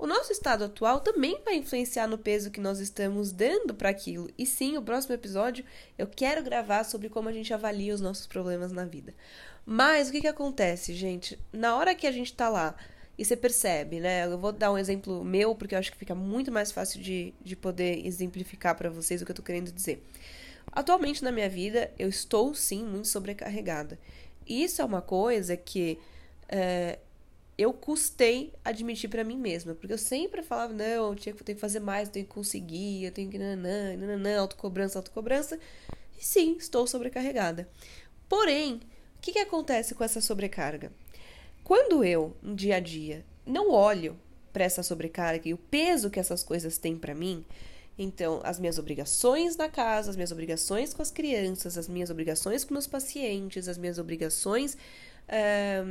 o 0.04 0.06
nosso 0.06 0.32
estado 0.32 0.64
atual 0.64 1.00
também 1.00 1.40
vai 1.46 1.56
influenciar 1.56 2.06
no 2.06 2.18
peso 2.18 2.50
que 2.50 2.60
nós 2.60 2.78
estamos 2.78 3.32
dando 3.32 3.72
para 3.72 3.88
aquilo. 3.88 4.28
E 4.36 4.44
sim, 4.44 4.76
o 4.76 4.82
próximo 4.82 5.14
episódio 5.14 5.64
eu 5.96 6.06
quero 6.06 6.42
gravar 6.42 6.84
sobre 6.84 7.08
como 7.08 7.30
a 7.30 7.32
gente 7.32 7.54
avalia 7.54 7.94
os 7.94 8.02
nossos 8.02 8.26
problemas 8.26 8.70
na 8.70 8.84
vida. 8.84 9.14
Mas 9.64 10.10
o 10.10 10.12
que, 10.12 10.20
que 10.20 10.26
acontece, 10.26 10.92
gente? 10.92 11.38
Na 11.50 11.76
hora 11.76 11.94
que 11.94 12.06
a 12.06 12.12
gente 12.12 12.34
tá 12.34 12.50
lá 12.50 12.76
e 13.16 13.24
você 13.24 13.34
percebe, 13.34 13.98
né? 13.98 14.26
Eu 14.26 14.36
vou 14.36 14.52
dar 14.52 14.70
um 14.70 14.76
exemplo 14.76 15.24
meu, 15.24 15.54
porque 15.54 15.74
eu 15.74 15.78
acho 15.78 15.90
que 15.90 15.96
fica 15.96 16.14
muito 16.14 16.52
mais 16.52 16.70
fácil 16.70 17.00
de, 17.00 17.32
de 17.42 17.56
poder 17.56 18.06
exemplificar 18.06 18.74
para 18.74 18.90
vocês 18.90 19.22
o 19.22 19.24
que 19.24 19.30
eu 19.30 19.36
tô 19.36 19.42
querendo 19.42 19.72
dizer. 19.72 20.04
Atualmente 20.70 21.24
na 21.24 21.32
minha 21.32 21.48
vida, 21.48 21.90
eu 21.98 22.10
estou 22.10 22.54
sim 22.54 22.84
muito 22.84 23.08
sobrecarregada. 23.08 23.98
Isso 24.46 24.82
é 24.82 24.84
uma 24.84 25.00
coisa 25.00 25.56
que 25.56 25.98
é, 26.46 26.98
eu 27.56 27.72
custei 27.72 28.52
admitir 28.64 29.08
para 29.08 29.24
mim 29.24 29.36
mesma, 29.38 29.74
porque 29.74 29.92
eu 29.92 29.98
sempre 29.98 30.42
falava, 30.42 30.72
não, 30.72 31.10
eu 31.10 31.14
tinha 31.14 31.34
que, 31.34 31.44
que 31.44 31.54
fazer 31.56 31.80
mais, 31.80 32.08
eu 32.08 32.12
tenho 32.14 32.26
que 32.26 32.32
conseguir, 32.32 33.04
eu 33.04 33.12
tenho 33.12 33.30
que 33.30 33.38
nanã, 33.38 33.96
nanã, 33.96 34.40
autocobrança, 34.40 34.98
autocobrança. 34.98 35.58
E 36.18 36.24
sim, 36.24 36.56
estou 36.58 36.86
sobrecarregada. 36.86 37.68
Porém, 38.28 38.80
o 39.16 39.20
que, 39.20 39.32
que 39.32 39.38
acontece 39.38 39.94
com 39.94 40.04
essa 40.04 40.20
sobrecarga? 40.20 40.92
Quando 41.62 42.04
eu, 42.04 42.36
no 42.42 42.54
dia 42.54 42.76
a 42.76 42.80
dia, 42.80 43.24
não 43.46 43.70
olho 43.70 44.18
para 44.52 44.64
essa 44.64 44.82
sobrecarga 44.82 45.48
e 45.48 45.54
o 45.54 45.58
peso 45.58 46.10
que 46.10 46.20
essas 46.20 46.42
coisas 46.44 46.78
têm 46.78 46.96
para 46.98 47.14
mim, 47.14 47.44
Então, 47.96 48.40
as 48.42 48.58
minhas 48.58 48.78
obrigações 48.78 49.56
na 49.56 49.68
casa, 49.68 50.10
as 50.10 50.16
minhas 50.16 50.32
obrigações 50.32 50.92
com 50.92 51.00
as 51.02 51.10
crianças, 51.12 51.78
as 51.78 51.88
minhas 51.88 52.10
obrigações 52.10 52.64
com 52.64 52.74
meus 52.74 52.88
pacientes, 52.88 53.68
as 53.68 53.78
minhas 53.78 53.98
obrigações 53.98 54.76
é, 55.28 55.82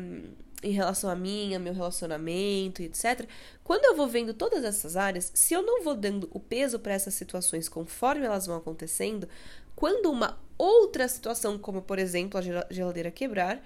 em 0.63 0.71
relação 0.71 1.09
a 1.09 1.15
mim, 1.15 1.53
a 1.53 1.59
meu 1.59 1.73
relacionamento, 1.73 2.81
etc. 2.81 3.27
Quando 3.63 3.85
eu 3.85 3.95
vou 3.95 4.07
vendo 4.07 4.33
todas 4.33 4.63
essas 4.63 4.95
áreas, 4.95 5.31
se 5.33 5.53
eu 5.53 5.61
não 5.61 5.83
vou 5.83 5.95
dando 5.95 6.29
o 6.31 6.39
peso 6.39 6.79
para 6.79 6.93
essas 6.93 7.13
situações 7.13 7.67
conforme 7.67 8.25
elas 8.25 8.45
vão 8.45 8.55
acontecendo, 8.55 9.27
quando 9.75 10.09
uma 10.09 10.39
outra 10.57 11.07
situação, 11.07 11.57
como 11.57 11.81
por 11.81 11.99
exemplo 11.99 12.39
a 12.39 12.73
geladeira 12.73 13.11
quebrar, 13.11 13.61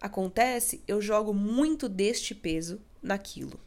acontece, 0.00 0.82
eu 0.86 1.00
jogo 1.00 1.34
muito 1.34 1.88
deste 1.88 2.34
peso 2.34 2.80
naquilo. 3.02 3.58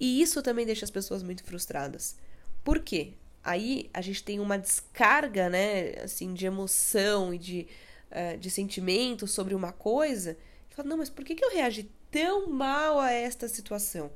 E 0.00 0.22
isso 0.22 0.42
também 0.42 0.64
deixa 0.64 0.84
as 0.84 0.90
pessoas 0.90 1.22
muito 1.22 1.42
frustradas. 1.42 2.16
Por 2.62 2.78
quê? 2.80 3.14
Aí 3.42 3.90
a 3.92 4.00
gente 4.00 4.22
tem 4.22 4.40
uma 4.40 4.58
descarga, 4.58 5.48
né, 5.48 5.94
assim, 6.02 6.32
de 6.34 6.46
emoção 6.46 7.34
e 7.34 7.38
de, 7.38 7.66
uh, 8.10 8.38
de 8.38 8.50
sentimento 8.50 9.26
sobre 9.26 9.54
uma 9.54 9.72
coisa. 9.72 10.36
Fala, 10.78 10.90
não, 10.90 10.98
mas 10.98 11.10
por 11.10 11.24
que, 11.24 11.34
que 11.34 11.44
eu 11.44 11.50
reagi 11.50 11.90
tão 12.08 12.48
mal 12.48 13.00
a 13.00 13.10
esta 13.10 13.48
situação? 13.48 14.12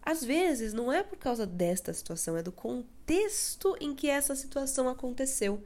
Às 0.00 0.24
vezes 0.24 0.72
não 0.72 0.90
é 0.90 1.02
por 1.02 1.18
causa 1.18 1.44
desta 1.44 1.92
situação, 1.92 2.38
é 2.38 2.42
do 2.42 2.50
contexto 2.50 3.76
em 3.78 3.94
que 3.94 4.08
essa 4.08 4.34
situação 4.34 4.88
aconteceu. 4.88 5.62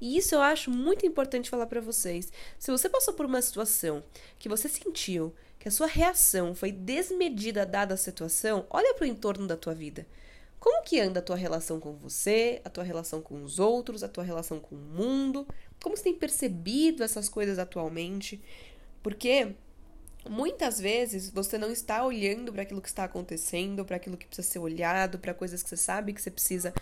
E 0.00 0.16
isso 0.16 0.34
eu 0.34 0.40
acho 0.40 0.70
muito 0.70 1.04
importante 1.04 1.50
falar 1.50 1.66
para 1.66 1.82
vocês. 1.82 2.32
Se 2.58 2.70
você 2.70 2.88
passou 2.88 3.12
por 3.12 3.26
uma 3.26 3.42
situação 3.42 4.02
que 4.38 4.48
você 4.48 4.70
sentiu 4.70 5.34
que 5.58 5.68
a 5.68 5.70
sua 5.70 5.86
reação 5.86 6.54
foi 6.54 6.72
desmedida 6.72 7.66
dada 7.66 7.92
a 7.92 7.98
situação, 7.98 8.64
olha 8.70 8.94
para 8.94 9.04
o 9.04 9.06
entorno 9.06 9.46
da 9.46 9.54
tua 9.54 9.74
vida. 9.74 10.06
Como 10.58 10.82
que 10.82 10.98
anda 10.98 11.20
a 11.20 11.22
tua 11.22 11.36
relação 11.36 11.78
com 11.78 11.92
você, 11.92 12.62
a 12.64 12.70
tua 12.70 12.84
relação 12.84 13.20
com 13.20 13.44
os 13.44 13.58
outros, 13.58 14.02
a 14.02 14.08
tua 14.08 14.24
relação 14.24 14.58
com 14.58 14.76
o 14.76 14.78
mundo? 14.78 15.46
Como 15.82 15.94
você 15.94 16.04
tem 16.04 16.14
percebido 16.14 17.04
essas 17.04 17.28
coisas 17.28 17.58
atualmente? 17.58 18.40
Porque 19.02 19.54
muitas 20.28 20.80
vezes 20.80 21.30
você 21.30 21.58
não 21.58 21.70
está 21.70 22.04
olhando 22.04 22.52
para 22.52 22.62
aquilo 22.62 22.80
que 22.80 22.88
está 22.88 23.04
acontecendo, 23.04 23.84
para 23.84 23.96
aquilo 23.96 24.16
que 24.16 24.26
precisa 24.26 24.48
ser 24.48 24.58
olhado, 24.58 25.18
para 25.18 25.34
coisas 25.34 25.62
que 25.62 25.68
você 25.68 25.76
sabe 25.76 26.12
que 26.12 26.22
você 26.22 26.30
precisa 26.30 26.72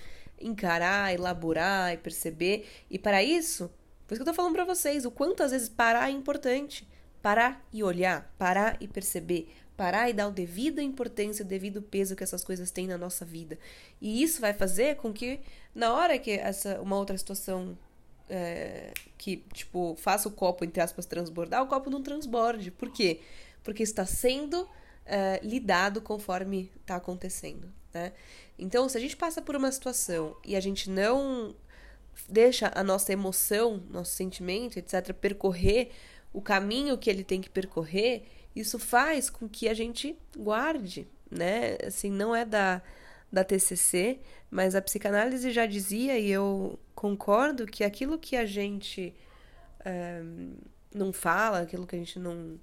encarar, 0.41 1.13
elaborar 1.13 1.93
e 1.93 1.97
perceber. 1.97 2.67
E 2.91 2.99
para 2.99 3.23
isso, 3.23 3.71
por 4.07 4.15
isso 4.15 4.23
que 4.25 4.29
eu 4.29 4.33
tô 4.33 4.37
falando 4.37 4.55
para 4.55 4.65
vocês, 4.65 5.05
o 5.05 5.11
quanto 5.11 5.43
às 5.43 5.51
vezes 5.51 5.69
parar 5.69 6.09
é 6.09 6.13
importante. 6.13 6.87
Parar 7.21 7.65
e 7.73 7.85
olhar, 7.85 8.35
parar 8.37 8.77
e 8.81 8.89
perceber, 8.89 9.49
parar 9.77 10.11
e 10.11 10.13
dar 10.13 10.27
o 10.27 10.33
devido 10.33 10.81
importância, 10.81 11.45
o 11.45 11.49
devido 11.49 11.81
peso 11.81 12.17
que 12.17 12.25
essas 12.25 12.43
coisas 12.43 12.73
têm 12.73 12.89
na 12.89 12.99
nossa 12.99 13.25
vida. 13.25 13.57
E 14.01 14.25
isso 14.25 14.41
vai 14.41 14.53
fazer 14.53 14.97
com 14.97 15.13
que, 15.13 15.39
na 15.73 15.95
hora 15.95 16.19
que 16.19 16.33
essa 16.33 16.81
uma 16.81 16.97
outra 16.97 17.17
situação 17.17 17.79
é, 18.35 18.95
que, 19.19 19.45
tipo, 19.53 19.95
faça 19.99 20.27
o 20.27 20.33
copo, 20.33 20.65
entre 20.65 20.81
aspas, 20.81 21.05
transbordar, 21.05 21.63
o 21.63 21.67
copo 21.67 21.91
não 21.91 22.03
transborde. 22.03 22.71
Por 22.71 22.91
quê? 22.91 23.21
Porque 23.63 23.83
está 23.83 24.07
sendo 24.07 24.67
é, 25.05 25.39
lidado 25.43 26.01
conforme 26.01 26.73
está 26.81 26.97
acontecendo, 26.97 27.71
né? 27.93 28.15
Então, 28.59 28.89
se 28.89 28.97
a 28.97 29.01
gente 29.01 29.19
passa 29.19 29.43
por 29.43 29.55
uma 29.55 29.71
situação 29.71 30.35
e 30.47 30.57
a 30.57 30.61
gente 30.61 30.89
não 30.89 31.55
deixa 32.27 32.73
a 32.75 32.83
nossa 32.83 33.13
emoção, 33.13 33.83
nosso 33.91 34.13
sentimento, 34.13 34.79
etc., 34.79 35.13
percorrer 35.13 35.91
o 36.33 36.41
caminho 36.41 36.97
que 36.97 37.11
ele 37.11 37.23
tem 37.23 37.43
que 37.43 37.51
percorrer, 37.51 38.25
isso 38.57 38.79
faz 38.79 39.29
com 39.29 39.47
que 39.47 39.69
a 39.69 39.75
gente 39.75 40.17
guarde, 40.35 41.07
né? 41.31 41.77
Assim, 41.87 42.11
não 42.11 42.35
é 42.35 42.47
da, 42.47 42.81
da 43.33 43.43
TCC, 43.43 44.21
mas 44.51 44.75
a 44.75 44.83
psicanálise 44.83 45.51
já 45.51 45.65
dizia, 45.65 46.19
e 46.19 46.31
eu 46.31 46.79
concordo, 46.95 47.67
que 47.67 47.83
aquilo 47.83 48.19
que 48.19 48.37
a 48.37 48.45
gente 48.45 49.15
é, 49.85 50.23
não 50.95 51.13
fala, 51.13 51.61
aquilo 51.61 51.87
que 51.87 51.97
a 51.97 51.99
gente 51.99 52.19
não, 52.19 52.61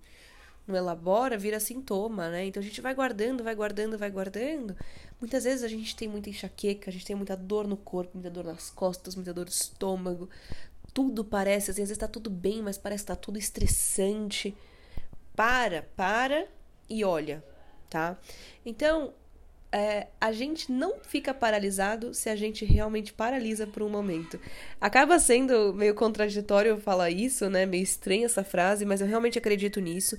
não 0.67 0.75
elabora, 0.75 1.37
vira 1.37 1.59
sintoma, 1.59 2.29
né? 2.29 2.45
Então 2.45 2.61
a 2.61 2.63
gente 2.63 2.79
vai 2.81 2.93
guardando, 2.93 3.43
vai 3.43 3.55
guardando, 3.55 3.97
vai 3.97 4.11
guardando. 4.11 4.75
Muitas 5.19 5.43
vezes 5.43 5.63
a 5.63 5.67
gente 5.67 5.95
tem 5.95 6.07
muita 6.07 6.29
enxaqueca, 6.29 6.91
a 6.91 6.93
gente 6.93 7.05
tem 7.05 7.15
muita 7.15 7.35
dor 7.35 7.67
no 7.67 7.75
corpo, 7.75 8.11
muita 8.13 8.29
dor 8.29 8.45
nas 8.45 8.69
costas, 8.69 9.15
muita 9.15 9.33
dor 9.33 9.45
no 9.45 9.51
estômago. 9.51 10.29
Tudo 10.93 11.25
parece, 11.25 11.71
assim, 11.71 11.81
às 11.81 11.89
vezes 11.89 11.97
tá 11.99 12.07
tudo 12.07 12.29
bem, 12.29 12.61
mas 12.61 12.77
parece 12.77 13.03
que 13.03 13.07
tá 13.07 13.15
tudo 13.15 13.39
estressante 13.39 14.55
para, 15.35 15.83
para 15.95 16.47
e 16.89 17.03
olha, 17.03 17.43
tá? 17.89 18.17
Então, 18.65 19.13
é, 19.71 20.07
a 20.19 20.31
gente 20.31 20.71
não 20.71 20.99
fica 21.01 21.33
paralisado 21.33 22.13
se 22.13 22.29
a 22.29 22.35
gente 22.35 22.65
realmente 22.65 23.13
paralisa 23.13 23.67
por 23.67 23.83
um 23.83 23.89
momento. 23.89 24.39
Acaba 24.81 25.19
sendo 25.19 25.73
meio 25.73 25.93
contraditório 25.93 26.79
falar 26.79 27.11
isso, 27.11 27.49
né? 27.49 27.65
Meio 27.65 27.83
estranha 27.83 28.25
essa 28.25 28.43
frase, 28.43 28.83
mas 28.85 28.99
eu 28.99 29.07
realmente 29.07 29.37
acredito 29.37 29.79
nisso. 29.79 30.17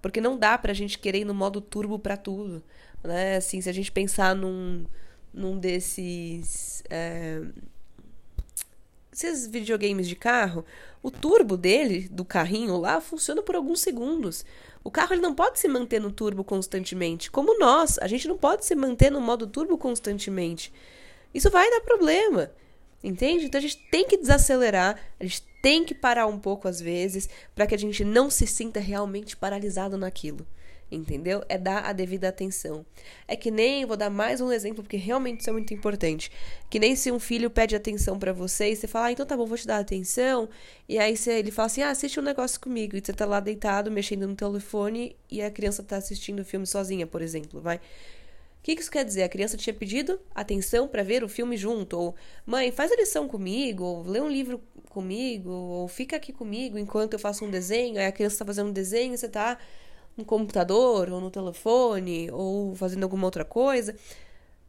Porque 0.00 0.20
não 0.20 0.38
dá 0.38 0.56
pra 0.56 0.72
gente 0.72 0.98
querer 0.98 1.20
ir 1.20 1.24
no 1.24 1.34
modo 1.34 1.60
turbo 1.60 1.98
para 1.98 2.16
tudo, 2.16 2.62
né? 3.04 3.36
Assim, 3.36 3.60
se 3.60 3.68
a 3.68 3.72
gente 3.72 3.92
pensar 3.92 4.34
num, 4.34 4.86
num 5.32 5.58
desses... 5.58 6.82
É, 6.88 7.42
esses 9.12 9.46
videogames 9.46 10.06
de 10.06 10.14
carro, 10.14 10.62
o 11.02 11.10
turbo 11.10 11.56
dele, 11.56 12.06
do 12.08 12.22
carrinho 12.22 12.76
lá, 12.76 13.00
funciona 13.00 13.42
por 13.42 13.56
alguns 13.56 13.80
segundos. 13.80 14.44
O 14.86 14.90
carro 14.90 15.14
ele 15.14 15.20
não 15.20 15.34
pode 15.34 15.58
se 15.58 15.66
manter 15.66 16.00
no 16.00 16.12
turbo 16.12 16.44
constantemente. 16.44 17.28
Como 17.28 17.58
nós, 17.58 17.98
a 17.98 18.06
gente 18.06 18.28
não 18.28 18.38
pode 18.38 18.64
se 18.64 18.72
manter 18.76 19.10
no 19.10 19.20
modo 19.20 19.44
turbo 19.44 19.76
constantemente. 19.76 20.72
Isso 21.34 21.50
vai 21.50 21.68
dar 21.68 21.80
problema. 21.80 22.52
Entende? 23.02 23.46
Então 23.46 23.58
a 23.58 23.62
gente 23.62 23.78
tem 23.90 24.06
que 24.06 24.16
desacelerar, 24.16 24.96
a 25.18 25.24
gente 25.24 25.42
tem 25.60 25.84
que 25.84 25.92
parar 25.92 26.28
um 26.28 26.38
pouco 26.38 26.68
às 26.68 26.80
vezes, 26.80 27.28
para 27.52 27.66
que 27.66 27.74
a 27.74 27.78
gente 27.78 28.04
não 28.04 28.30
se 28.30 28.46
sinta 28.46 28.78
realmente 28.78 29.36
paralisado 29.36 29.96
naquilo 29.96 30.46
entendeu? 30.90 31.42
É 31.48 31.58
dar 31.58 31.84
a 31.84 31.92
devida 31.92 32.28
atenção. 32.28 32.84
É 33.26 33.36
que 33.36 33.50
nem, 33.50 33.84
vou 33.84 33.96
dar 33.96 34.10
mais 34.10 34.40
um 34.40 34.52
exemplo, 34.52 34.82
porque 34.82 34.96
realmente 34.96 35.40
isso 35.40 35.50
é 35.50 35.52
muito 35.52 35.74
importante. 35.74 36.30
Que 36.70 36.78
nem 36.78 36.94
se 36.94 37.10
um 37.10 37.18
filho 37.18 37.50
pede 37.50 37.74
atenção 37.74 38.18
para 38.18 38.32
você 38.32 38.70
e 38.70 38.76
você 38.76 38.86
fala, 38.86 39.06
ah, 39.06 39.12
então 39.12 39.26
tá 39.26 39.36
bom, 39.36 39.46
vou 39.46 39.58
te 39.58 39.66
dar 39.66 39.78
atenção. 39.78 40.48
E 40.88 40.98
aí 40.98 41.16
você, 41.16 41.32
ele 41.32 41.50
fala 41.50 41.66
assim, 41.66 41.82
ah, 41.82 41.90
assiste 41.90 42.20
um 42.20 42.22
negócio 42.22 42.60
comigo. 42.60 42.96
E 42.96 43.02
você 43.04 43.12
tá 43.12 43.26
lá 43.26 43.40
deitado, 43.40 43.90
mexendo 43.90 44.26
no 44.26 44.36
telefone, 44.36 45.16
e 45.30 45.42
a 45.42 45.50
criança 45.50 45.82
tá 45.82 45.96
assistindo 45.96 46.40
o 46.40 46.44
filme 46.44 46.66
sozinha, 46.66 47.06
por 47.06 47.22
exemplo, 47.22 47.60
vai. 47.60 47.76
O 47.76 47.80
que 48.62 48.72
isso 48.72 48.90
quer 48.90 49.04
dizer? 49.04 49.22
A 49.22 49.28
criança 49.28 49.56
tinha 49.56 49.72
pedido 49.72 50.18
atenção 50.34 50.88
para 50.88 51.02
ver 51.04 51.22
o 51.22 51.28
filme 51.28 51.56
junto, 51.56 51.96
ou 51.96 52.14
mãe, 52.44 52.72
faz 52.72 52.90
a 52.90 52.96
lição 52.96 53.28
comigo, 53.28 53.84
ou 53.84 54.02
lê 54.02 54.20
um 54.20 54.28
livro 54.28 54.60
comigo, 54.90 55.50
ou 55.50 55.86
fica 55.86 56.16
aqui 56.16 56.32
comigo 56.32 56.76
enquanto 56.76 57.12
eu 57.12 57.18
faço 57.18 57.44
um 57.44 57.50
desenho. 57.50 57.98
Aí 58.00 58.06
a 58.06 58.12
criança 58.12 58.38
tá 58.38 58.44
fazendo 58.44 58.70
um 58.70 58.72
desenho 58.72 59.16
você 59.16 59.28
tá 59.28 59.56
no 60.16 60.24
computador, 60.24 61.10
ou 61.10 61.20
no 61.20 61.30
telefone, 61.30 62.30
ou 62.30 62.74
fazendo 62.74 63.02
alguma 63.02 63.26
outra 63.26 63.44
coisa, 63.44 63.94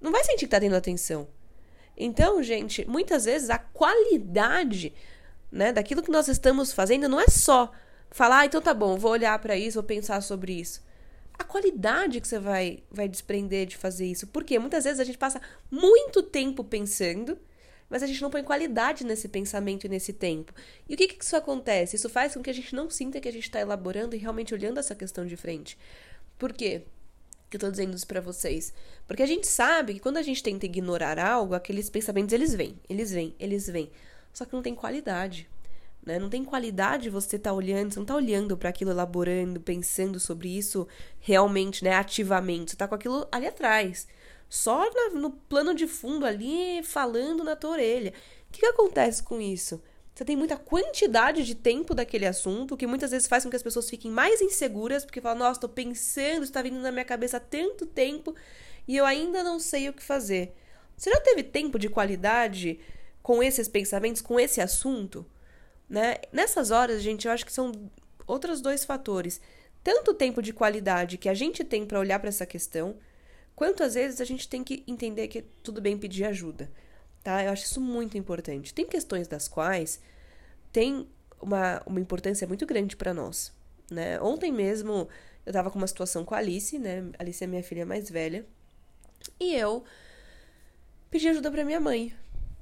não 0.02 0.12
vai 0.12 0.24
sentir 0.24 0.46
que 0.46 0.52
tá 0.52 0.60
tendo 0.60 0.76
atenção. 0.76 1.28
Então, 1.96 2.44
gente, 2.44 2.86
muitas 2.86 3.26
vezes 3.26 3.50
a 3.50 3.58
qualidade 3.58 4.94
né, 5.52 5.72
daquilo 5.72 6.04
que 6.04 6.12
nós 6.12 6.28
estamos 6.28 6.72
fazendo 6.72 7.10
não 7.10 7.20
é 7.20 7.28
só 7.28 7.72
falar, 8.12 8.40
ah, 8.40 8.46
então 8.46 8.62
tá 8.62 8.74
bom, 8.74 8.98
vou 8.98 9.12
olhar 9.12 9.38
para 9.40 9.56
isso, 9.56 9.76
vou 9.76 9.84
pensar 9.84 10.22
sobre 10.22 10.54
isso. 10.54 10.86
A 11.38 11.44
qualidade 11.44 12.20
que 12.20 12.28
você 12.28 12.40
vai, 12.40 12.84
vai 12.90 13.08
desprender 13.08 13.68
de 13.68 13.78
fazer 13.78 14.06
isso. 14.06 14.26
Porque 14.28 14.58
muitas 14.58 14.86
vezes 14.86 15.00
a 15.00 15.04
gente 15.04 15.18
passa 15.18 15.40
muito 15.70 16.24
tempo 16.24 16.64
pensando 16.64 17.38
mas 17.90 18.04
a 18.04 18.08
gente 18.08 18.22
não 18.22 18.30
põe 18.30 18.44
qualidade 18.44 19.06
nesse 19.06 19.28
pensamento 19.28 19.86
e 19.86 19.90
nesse 19.90 20.14
tempo. 20.14 20.54
E 20.88 20.94
o 20.94 20.98
que, 20.98 21.08
que 21.08 21.24
isso 21.24 21.36
acontece? 21.36 21.96
Isso 21.96 22.10
faz 22.10 22.34
com 22.34 22.42
que 22.42 22.50
a 22.50 22.54
gente 22.54 22.76
não 22.76 22.90
sinta 22.90 23.20
que 23.20 23.28
a 23.28 23.32
gente 23.32 23.44
está 23.44 23.60
elaborando 23.60 24.16
e 24.16 24.20
realmente 24.20 24.54
olhando 24.54 24.80
essa 24.80 24.96
questão 24.96 25.26
de 25.26 25.38
frente. 25.38 25.78
Por 26.38 26.54
quê? 26.54 26.84
que 27.50 27.56
eu 27.56 27.62
tô 27.62 27.72
dizendo 27.72 27.96
isso 27.96 28.08
para 28.08 28.22
vocês. 28.22 28.74
Porque 29.08 29.24
a 29.24 29.28
gente 29.28 29.48
sabe 29.48 29.94
que 29.94 30.00
quando 30.00 30.18
a 30.18 30.22
gente 30.22 30.44
tenta 30.44 30.66
ignorar 30.66 31.18
algo, 31.20 31.54
aqueles 31.54 31.90
pensamentos 31.90 32.34
eles 32.34 32.54
vêm, 32.54 32.80
eles 32.90 33.12
vêm, 33.12 33.34
eles 33.40 33.68
vêm. 33.68 33.90
Só 34.34 34.46
que 34.46 34.54
não 34.54 34.62
tem 34.62 34.76
qualidade. 34.76 35.50
Né? 36.06 36.20
Não 36.20 36.30
tem 36.30 36.44
qualidade 36.44 37.10
você 37.10 37.38
tá 37.40 37.52
olhando, 37.52 37.94
você 37.94 38.00
não 38.00 38.06
tá 38.06 38.16
olhando 38.16 38.58
para 38.58 38.70
aquilo, 38.70 38.92
elaborando, 38.92 39.60
pensando 39.60 40.20
sobre 40.20 40.50
isso 40.50 40.88
realmente, 41.20 41.84
né, 41.84 41.94
ativamente. 41.94 42.72
Você 42.72 42.78
tá 42.78 42.88
com 42.88 42.96
aquilo 42.96 43.28
ali 43.32 43.48
atrás 43.48 44.08
só 44.50 44.90
na, 44.94 45.20
no 45.20 45.32
plano 45.32 45.74
de 45.74 45.88
fundo 45.88 46.26
ali, 46.26 46.82
falando 46.84 47.44
na 47.44 47.56
tua 47.56 47.72
orelha. 47.72 48.14
O 48.48 48.52
que, 48.52 48.62
que 48.62 48.66
acontece 48.66 49.22
com 49.24 49.42
isso? 49.42 49.82
Você 50.14 50.26
tem 50.26 50.36
muita 50.36 50.58
quantidade 50.58 51.44
de 51.44 51.54
tempo 51.54 51.94
daquele 51.94 52.26
assunto, 52.26 52.76
que 52.76 52.88
muitas 52.88 53.12
vezes 53.12 53.28
faz 53.28 53.44
com 53.44 53.52
que 53.52 53.56
as 53.56 53.62
pessoas 53.62 53.88
fiquem 53.88 54.10
mais 54.10 54.42
inseguras, 54.42 55.06
porque 55.06 55.22
falam, 55.22 55.40
nossa, 55.40 55.60
tô 55.60 55.70
pensando, 55.70 56.44
está 56.44 56.62
vindo 56.62 56.80
na 56.80 56.92
minha 56.92 57.06
cabeça 57.06 57.38
há 57.38 57.40
tanto 57.40 57.86
tempo 57.86 58.34
e 58.88 58.98
eu 58.98 59.06
ainda 59.06 59.44
não 59.44 59.60
sei 59.60 59.90
o 59.90 59.94
que 59.94 60.02
fazer. 60.02 60.56
Você 60.96 61.12
já 61.12 61.20
teve 61.20 61.44
tempo 61.44 61.78
de 61.78 61.88
qualidade 61.88 62.80
com 63.22 63.44
esses 63.44 63.68
pensamentos, 63.68 64.22
com 64.22 64.40
esse 64.40 64.60
assunto? 64.60 65.24
Né? 65.88 66.16
Nessas 66.32 66.72
horas, 66.72 67.04
gente, 67.04 67.28
eu 67.28 67.32
acho 67.32 67.46
que 67.46 67.54
são 67.54 67.72
outros 68.26 68.60
dois 68.60 68.84
fatores. 68.84 69.40
Tanto 69.84 70.14
tempo 70.16 70.42
de 70.42 70.52
qualidade 70.52 71.20
que 71.20 71.30
a 71.30 71.34
gente 71.36 71.64
tem 71.64 71.86
para 71.86 72.00
olhar 72.00 72.20
para 72.20 72.30
essa 72.30 72.46
questão, 72.46 72.98
Quantas 73.58 73.96
vezes 73.96 74.22
a 74.22 74.26
gente 74.26 74.48
tem 74.48 74.64
que 74.64 74.86
entender 74.88 75.28
que 75.28 75.42
tudo 75.42 75.82
bem 75.82 75.98
pedir 75.98 76.24
ajuda? 76.24 76.72
tá? 77.28 77.44
Eu 77.44 77.52
acho 77.52 77.66
isso 77.66 77.82
muito 77.82 78.18
importante. 78.18 78.74
Tem 78.74 78.86
questões 78.86 79.28
das 79.28 79.50
quais 79.50 80.00
tem 80.72 81.06
uma, 81.42 81.84
uma 81.86 82.00
importância 82.00 82.48
muito 82.48 82.66
grande 82.66 82.96
para 82.96 83.14
nós, 83.14 83.52
né? 83.92 84.18
Ontem 84.22 84.50
mesmo 84.50 85.10
eu 85.46 85.52
tava 85.52 85.70
com 85.70 85.78
uma 85.78 85.88
situação 85.88 86.24
com 86.24 86.34
a 86.34 86.38
Alice, 86.38 86.80
né? 86.80 87.04
A 87.20 87.24
Alice 87.24 87.44
é 87.44 87.48
minha 87.48 87.62
filha 87.62 87.86
mais 87.86 88.10
velha. 88.10 88.46
E 89.38 89.54
eu 89.56 89.84
pedi 91.12 91.28
ajuda 91.28 91.52
para 91.52 91.66
minha 91.66 91.82
mãe, 91.82 92.14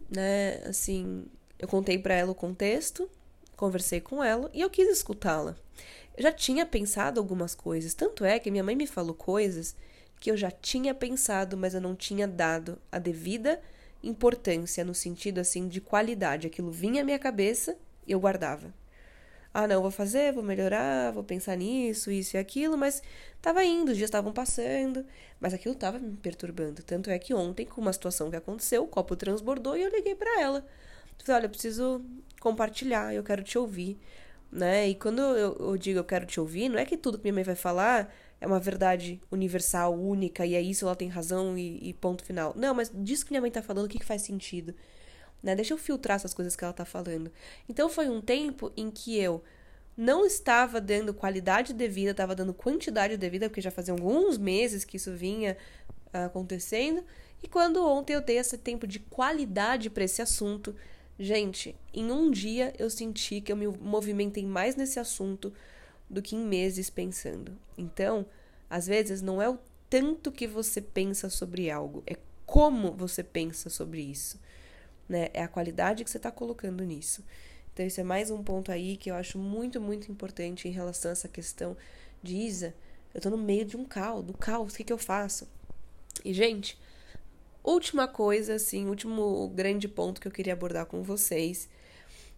né? 0.09 0.63
Assim, 0.65 1.27
eu 1.59 1.67
contei 1.67 1.99
para 1.99 2.15
ela 2.15 2.31
o 2.31 2.35
contexto, 2.35 3.07
conversei 3.55 4.01
com 4.01 4.23
ela 4.23 4.49
e 4.51 4.61
eu 4.61 4.69
quis 4.71 4.89
escutá-la. 4.89 5.55
Eu 6.17 6.23
já 6.23 6.31
tinha 6.31 6.65
pensado 6.65 7.19
algumas 7.19 7.53
coisas, 7.53 7.93
tanto 7.93 8.25
é 8.25 8.39
que 8.39 8.49
minha 8.49 8.63
mãe 8.63 8.75
me 8.75 8.87
falou 8.87 9.13
coisas 9.13 9.75
que 10.19 10.31
eu 10.31 10.37
já 10.37 10.49
tinha 10.49 10.93
pensado, 10.93 11.57
mas 11.57 11.73
eu 11.73 11.81
não 11.81 11.95
tinha 11.95 12.27
dado 12.27 12.77
a 12.91 12.99
devida 12.99 13.61
importância 14.01 14.83
no 14.83 14.93
sentido 14.93 15.39
assim 15.39 15.67
de 15.67 15.81
qualidade. 15.81 16.47
Aquilo 16.47 16.71
vinha 16.71 17.01
à 17.01 17.05
minha 17.05 17.19
cabeça 17.19 17.77
e 18.07 18.11
eu 18.11 18.19
guardava. 18.19 18.73
Ah, 19.53 19.67
não, 19.67 19.81
vou 19.81 19.89
fazer, 19.89 20.33
vou 20.33 20.43
melhorar, 20.43 21.13
vou 21.13 21.23
pensar 21.23 21.55
nisso, 21.55 22.11
isso 22.11 22.35
e 22.35 22.37
aquilo, 22.37 22.77
mas 22.77 23.01
tava 23.41 23.63
indo, 23.63 23.91
os 23.91 23.97
dias 23.97 24.09
estavam 24.09 24.33
passando, 24.33 25.05
mas 25.39 25.53
aquilo 25.53 25.73
tava 25.73 25.97
me 25.97 26.17
perturbando. 26.17 26.83
Tanto 26.83 27.09
é 27.09 27.17
que 27.17 27.33
ontem, 27.33 27.65
com 27.65 27.79
uma 27.79 27.93
situação 27.93 28.29
que 28.29 28.35
aconteceu, 28.35 28.83
o 28.83 28.87
copo 28.87 29.15
transbordou 29.15 29.77
e 29.77 29.81
eu 29.83 29.89
liguei 29.89 30.13
para 30.13 30.41
ela. 30.41 30.65
Falei, 31.23 31.37
olha, 31.39 31.45
eu 31.45 31.49
preciso 31.49 32.03
compartilhar, 32.41 33.13
eu 33.15 33.23
quero 33.23 33.43
te 33.43 33.57
ouvir, 33.57 33.97
né? 34.51 34.89
E 34.89 34.95
quando 34.95 35.21
eu, 35.21 35.55
eu 35.57 35.77
digo 35.77 35.99
eu 35.99 36.03
quero 36.03 36.25
te 36.25 36.37
ouvir, 36.37 36.67
não 36.67 36.77
é 36.77 36.85
que 36.85 36.97
tudo 36.97 37.17
que 37.17 37.23
minha 37.23 37.33
mãe 37.33 37.43
vai 37.45 37.55
falar 37.55 38.13
é 38.45 38.47
uma 38.47 38.59
verdade 38.59 39.21
universal, 39.31 39.93
única, 39.93 40.45
e 40.45 40.55
é 40.55 40.61
isso, 40.61 40.85
ela 40.85 40.95
tem 40.95 41.09
razão 41.09 41.57
e, 41.57 41.89
e 41.89 41.93
ponto 41.93 42.23
final. 42.23 42.53
Não, 42.55 42.73
mas 42.73 42.91
disso 42.93 43.25
que 43.25 43.31
minha 43.31 43.41
mãe 43.41 43.51
tá 43.51 43.61
falando, 43.61 43.85
o 43.85 43.89
que, 43.89 43.99
que 43.99 44.05
faz 44.05 44.21
sentido? 44.21 44.73
né? 45.45 45.55
Deixa 45.55 45.73
eu 45.73 45.77
filtrar 45.77 46.15
essas 46.15 46.33
coisas 46.33 46.55
que 46.55 46.63
ela 46.63 46.73
tá 46.73 46.83
falando. 46.83 47.31
Então 47.69 47.87
foi 47.87 48.09
um 48.09 48.19
tempo 48.19 48.71
em 48.75 48.89
que 48.89 49.17
eu 49.17 49.43
não 49.95 50.25
estava 50.25 50.81
dando 50.81 51.13
qualidade 51.13 51.71
de 51.71 51.87
vida, 51.87 52.11
estava 52.11 52.35
dando 52.35 52.53
quantidade 52.53 53.15
de 53.15 53.29
vida, 53.29 53.47
porque 53.47 53.61
já 53.61 53.71
fazia 53.71 53.93
alguns 53.93 54.37
meses 54.37 54.83
que 54.83 54.97
isso 54.97 55.13
vinha 55.13 55.55
uh, 56.13 56.25
acontecendo. 56.25 57.03
E 57.43 57.47
quando 57.47 57.85
ontem 57.85 58.13
eu 58.13 58.21
dei 58.21 58.39
esse 58.39 58.57
tempo 58.57 58.87
de 58.87 58.99
qualidade 58.99 59.89
para 59.89 60.03
esse 60.03 60.21
assunto, 60.21 60.75
gente, 61.17 61.75
em 61.93 62.11
um 62.11 62.31
dia 62.31 62.73
eu 62.79 62.89
senti 62.89 63.39
que 63.39 63.51
eu 63.51 63.55
me 63.55 63.67
movimentei 63.67 64.45
mais 64.45 64.75
nesse 64.75 64.99
assunto 64.99 65.53
do 66.09 66.21
que 66.21 66.35
em 66.35 66.45
meses 66.45 66.89
pensando. 66.89 67.57
Então, 67.77 68.25
às 68.69 68.87
vezes 68.87 69.21
não 69.21 69.41
é 69.41 69.49
o 69.49 69.59
tanto 69.89 70.31
que 70.31 70.47
você 70.47 70.81
pensa 70.81 71.29
sobre 71.29 71.69
algo, 71.69 72.03
é 72.05 72.15
como 72.45 72.91
você 72.91 73.23
pensa 73.23 73.69
sobre 73.69 74.01
isso 74.01 74.39
né? 75.07 75.29
É 75.33 75.43
a 75.43 75.47
qualidade 75.47 76.03
que 76.03 76.09
você 76.09 76.17
está 76.17 76.31
colocando 76.31 76.83
nisso. 76.83 77.23
Então, 77.73 77.85
isso 77.85 77.99
é 77.99 78.03
mais 78.03 78.31
um 78.31 78.43
ponto 78.43 78.71
aí 78.71 78.97
que 78.97 79.11
eu 79.11 79.15
acho 79.15 79.37
muito, 79.37 79.81
muito 79.81 80.11
importante 80.11 80.67
em 80.67 80.71
relação 80.71 81.09
a 81.09 81.13
essa 81.13 81.27
questão 81.27 81.75
de 82.23 82.35
Isa. 82.35 82.73
Eu 83.13 83.21
tô 83.21 83.29
no 83.29 83.37
meio 83.37 83.65
de 83.65 83.77
um 83.77 83.85
caos, 83.85 84.25
do 84.25 84.33
caos, 84.33 84.73
o 84.73 84.77
que, 84.77 84.83
que 84.83 84.93
eu 84.93 84.97
faço? 84.97 85.47
E, 86.23 86.33
gente, 86.33 86.79
última 87.63 88.07
coisa, 88.07 88.55
assim, 88.55 88.87
último 88.87 89.49
grande 89.49 89.87
ponto 89.87 90.21
que 90.21 90.27
eu 90.27 90.31
queria 90.31 90.53
abordar 90.53 90.85
com 90.85 91.03
vocês 91.03 91.69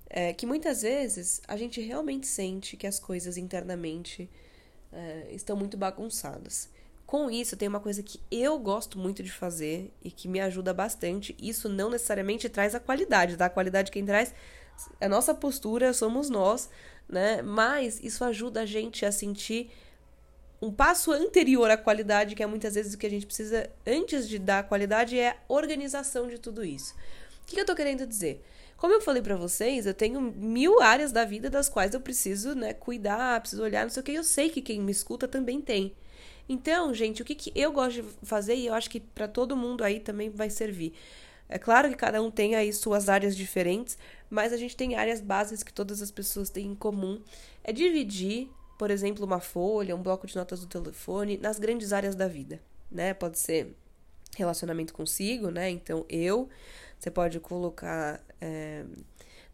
é 0.10 0.34
que 0.34 0.46
muitas 0.46 0.82
vezes 0.82 1.42
a 1.48 1.58
gente 1.58 1.82
realmente 1.82 2.28
sente 2.28 2.78
que 2.78 2.88
as 2.88 3.00
coisas 3.00 3.38
internamente 3.38 4.30
é, 4.92 5.28
estão 5.32 5.56
muito 5.56 5.78
bagunçadas. 5.78 6.70
Com 7.06 7.32
isso, 7.32 7.56
tem 7.56 7.70
uma 7.70 7.80
coisa 7.80 8.04
que 8.04 8.20
eu 8.30 8.60
gosto 8.60 9.00
muito 9.00 9.24
de 9.24 9.32
fazer 9.32 9.94
e 10.04 10.12
que 10.12 10.28
me 10.28 10.42
ajuda 10.42 10.74
bastante. 10.74 11.36
Isso 11.42 11.70
não 11.70 11.90
necessariamente 11.90 12.50
traz 12.50 12.76
a 12.76 12.80
qualidade, 12.80 13.38
tá? 13.38 13.46
A 13.46 13.50
qualidade 13.50 13.92
quem 13.92 14.06
traz 14.06 14.34
é 15.00 15.06
a 15.06 15.10
nossa 15.10 15.34
postura, 15.34 15.94
somos 15.94 16.30
nós, 16.30 16.70
né? 17.08 17.42
Mas 17.42 18.00
isso 18.04 18.26
ajuda 18.26 18.62
a 18.62 18.66
gente 18.66 19.06
a 19.06 19.12
sentir 19.12 19.72
um 20.62 20.72
passo 20.72 21.12
anterior 21.12 21.70
à 21.70 21.78
qualidade, 21.78 22.36
que 22.36 22.44
é 22.44 22.46
muitas 22.48 22.76
vezes 22.76 22.94
o 22.94 22.98
que 22.98 23.06
a 23.06 23.10
gente 23.10 23.26
precisa 23.26 23.70
antes 23.86 24.28
de 24.28 24.40
dar 24.40 24.68
qualidade, 24.68 25.18
é 25.18 25.30
a 25.30 25.38
organização 25.48 26.28
de 26.28 26.38
tudo 26.40 26.66
isso. 26.66 26.94
O 27.44 27.46
que 27.46 27.60
eu 27.60 27.66
tô 27.66 27.76
querendo 27.76 28.06
dizer? 28.06 28.44
Como 28.78 28.94
eu 28.94 29.02
falei 29.02 29.24
para 29.24 29.36
vocês, 29.36 29.88
eu 29.88 29.94
tenho 29.94 30.22
mil 30.22 30.80
áreas 30.82 31.12
da 31.12 31.26
vida 31.26 31.50
das 31.50 31.68
quais 31.68 31.96
eu 31.96 32.00
preciso, 32.00 32.54
né, 32.54 32.74
cuidar, 32.74 33.42
preciso 33.42 33.64
olhar, 33.64 33.84
não 33.84 33.90
sei 33.90 34.02
o 34.02 34.04
que. 34.04 34.12
Eu 34.14 34.24
sei 34.24 34.50
que 34.50 34.62
quem 34.62 34.80
me 34.80 34.92
escuta 34.92 35.28
também 35.28 35.60
tem. 35.60 35.96
Então, 36.48 36.94
gente, 36.94 37.22
o 37.22 37.26
que, 37.26 37.36
que 37.36 37.52
eu 37.56 37.72
gosto 37.72 38.02
de 38.02 38.08
fazer, 38.24 38.56
e 38.56 38.68
eu 38.68 38.74
acho 38.74 38.90
que 38.90 39.00
para 39.00 39.28
todo 39.28 39.58
mundo 39.58 39.84
aí 39.84 40.00
também 40.00 40.30
vai 40.30 40.50
servir. 40.50 40.94
É 41.50 41.58
claro 41.58 41.90
que 41.90 41.96
cada 41.96 42.22
um 42.22 42.30
tem 42.30 42.56
aí 42.56 42.72
suas 42.72 43.10
áreas 43.10 43.36
diferentes, 43.36 43.98
mas 44.30 44.54
a 44.54 44.58
gente 44.58 44.76
tem 44.76 44.96
áreas 44.96 45.22
básicas 45.22 45.64
que 45.64 45.74
todas 45.74 46.02
as 46.02 46.12
pessoas 46.12 46.50
têm 46.50 46.68
em 46.68 46.76
comum. 46.76 47.22
É 47.64 47.74
dividir, 47.74 48.50
por 48.78 48.92
exemplo, 48.92 49.26
uma 49.26 49.40
folha, 49.40 49.96
um 49.96 50.02
bloco 50.02 50.28
de 50.28 50.36
notas 50.36 50.60
do 50.60 50.68
telefone 50.68 51.38
nas 51.38 51.58
grandes 51.58 51.92
áreas 51.94 52.16
da 52.16 52.28
vida, 52.28 52.62
né? 52.92 53.14
Pode 53.14 53.40
ser 53.40 53.76
relacionamento 54.36 54.94
consigo, 54.94 55.50
né? 55.50 55.70
Então, 55.70 56.06
eu, 56.10 56.50
você 56.98 57.12
pode 57.12 57.40
colocar 57.40 58.24
é, 58.42 58.84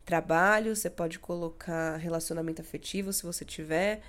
trabalho, 0.06 0.76
você 0.76 0.90
pode 0.90 1.20
colocar 1.20 1.98
relacionamento 1.98 2.62
afetivo, 2.62 3.12
se 3.12 3.24
você 3.24 3.44
tiver. 3.44 4.02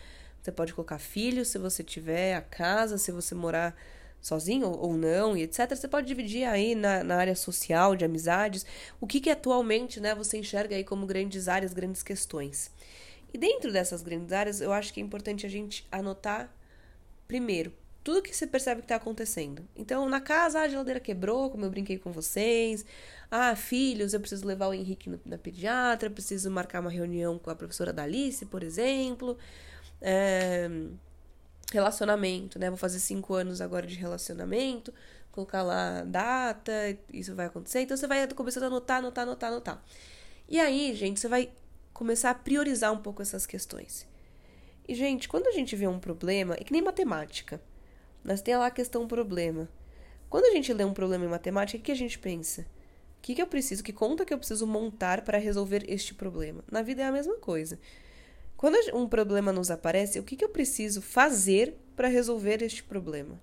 Você 0.43 0.53
pode 0.53 0.75
colocar 0.75 0.99
filhos, 0.99 1.49
se 1.49 1.59
você 1.59 1.83
tiver, 1.83 2.35
a 2.35 2.43
casa, 2.43 2.99
se 2.99 3.11
você 3.11 3.35
morar 3.35 3.75
sozinho 4.21 4.69
ou 4.69 4.95
não, 4.95 5.37
e 5.37 5.43
etc. 5.43 5.75
Você 5.75 5.89
pode 5.89 6.07
dividir 6.07 6.45
aí 6.45 6.75
na, 6.75 7.03
na 7.03 7.17
área 7.17 7.35
social, 7.35 7.97
de 7.97 8.05
amizades, 8.05 8.67
o 9.01 9.07
que, 9.07 9.21
que 9.21 9.31
atualmente 9.31 10.01
né, 10.01 10.15
você 10.15 10.37
enxerga 10.39 10.77
aí 10.77 10.85
como 10.85 11.07
grandes 11.07 11.49
áreas, 11.49 11.73
grandes 11.73 12.03
questões. 12.03 12.71
E 13.33 13.39
dentro 13.39 13.73
dessas 13.73 14.03
grandes 14.03 14.33
áreas, 14.33 14.61
eu 14.61 14.73
acho 14.73 14.93
que 14.93 15.01
é 15.01 15.03
importante 15.03 15.47
a 15.47 15.49
gente 15.49 15.87
anotar, 15.91 16.55
primeiro, 17.27 17.73
tudo 18.05 18.23
que 18.23 18.37
você 18.37 18.47
percebe 18.47 18.83
que 18.83 18.85
está 18.85 18.97
acontecendo. 18.97 19.67
Então, 19.75 20.07
na 20.09 20.21
casa, 20.21 20.61
a 20.61 20.69
geladeira 20.69 21.01
quebrou, 21.01 21.51
como 21.51 21.65
eu 21.65 21.71
brinquei 21.71 21.99
com 21.99 22.13
vocês. 22.13 22.85
Ah, 23.31 23.57
filhos, 23.57 24.13
eu 24.13 24.21
preciso 24.21 24.47
levar 24.47 24.69
o 24.69 24.75
Henrique 24.75 25.09
no, 25.09 25.19
na 25.25 25.39
pediatra, 25.39 26.11
preciso 26.11 26.51
marcar 26.51 26.81
uma 26.81 26.91
reunião 26.91 27.39
com 27.39 27.49
a 27.51 27.55
professora 27.57 27.95
da 27.95 28.03
Alice, 28.03 28.45
por 28.45 28.63
exemplo. 28.63 29.39
É, 30.03 30.69
relacionamento, 31.73 32.59
né? 32.59 32.69
Vou 32.69 32.77
fazer 32.77 33.01
cinco 33.01 33.35
anos 33.35 33.63
agora 33.63 33.87
de 33.87 33.97
relacionamento, 33.97 34.93
colocar 35.33 35.63
lá 35.63 36.05
data, 36.05 36.73
isso 37.11 37.35
vai 37.35 37.47
acontecer. 37.47 37.81
Então 37.81 37.97
você 37.97 38.07
vai 38.07 38.29
começando 38.29 38.65
a 38.65 38.67
anotar, 38.67 38.99
anotar, 38.99 39.23
anotar, 39.23 39.51
anotar. 39.51 39.85
E 40.47 40.61
aí, 40.61 40.95
gente, 40.95 41.21
você 41.21 41.29
vai 41.29 41.51
começar 41.95 42.31
a 42.31 42.35
priorizar 42.35 42.93
um 42.93 42.99
pouco 42.99 43.23
essas 43.23 43.47
questões. 43.47 44.07
E, 44.87 44.95
gente, 44.95 45.27
quando 45.27 45.47
a 45.47 45.53
gente 45.53 45.75
vê 45.75 45.87
um 45.87 45.99
problema, 45.99 46.55
é 46.55 46.59
que 46.59 46.73
nem 46.73 46.83
matemática. 46.83 47.61
Nós 48.25 48.41
tem 48.41 48.57
lá 48.57 48.67
a 48.67 48.71
questão 48.71 49.07
problema. 49.07 49.69
Quando 50.31 50.47
a 50.47 50.51
gente 50.51 50.73
lê 50.73 50.85
um 50.85 50.95
problema 50.95 51.25
em 51.25 51.29
matemática, 51.29 51.79
o 51.79 51.83
que 51.83 51.93
a 51.93 51.97
gente 51.97 52.19
pensa? 52.19 52.63
O 53.19 53.23
que, 53.23 53.35
que 53.35 53.43
eu 53.43 53.47
preciso? 53.47 53.83
Que 53.83 53.93
conta 53.93 54.25
que 54.25 54.33
eu 54.33 54.39
preciso 54.39 54.67
montar 54.67 55.23
para 55.23 55.39
resolver 55.39 55.85
este 55.87 56.15
problema? 56.15 56.65
Na 56.71 56.83
vida 56.83 57.03
é 57.03 57.07
a 57.07 57.13
mesma 57.13 57.37
coisa. 57.37 57.79
Quando 58.57 58.77
um 58.95 59.07
problema 59.07 59.53
nos 59.53 59.71
aparece, 59.71 60.19
o 60.19 60.23
que, 60.23 60.37
que 60.37 60.45
eu 60.45 60.49
preciso 60.49 61.03
fazer 61.03 61.77
para 61.95 62.09
resolver 62.09 62.63
este 62.63 62.83
problema? 62.83 63.41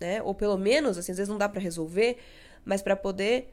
Né? 0.00 0.22
Ou 0.22 0.34
pelo 0.34 0.56
menos, 0.56 0.96
assim, 0.96 1.12
às 1.12 1.18
vezes 1.18 1.28
não 1.28 1.38
dá 1.38 1.48
para 1.48 1.60
resolver, 1.60 2.18
mas 2.64 2.80
para 2.80 2.94
poder 2.94 3.52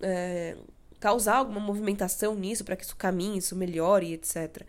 é, 0.00 0.56
causar 0.98 1.36
alguma 1.36 1.60
movimentação 1.60 2.34
nisso, 2.34 2.64
para 2.64 2.76
que 2.76 2.84
isso 2.84 2.96
caminhe, 2.96 3.38
isso 3.38 3.56
melhore, 3.56 4.12
etc. 4.12 4.62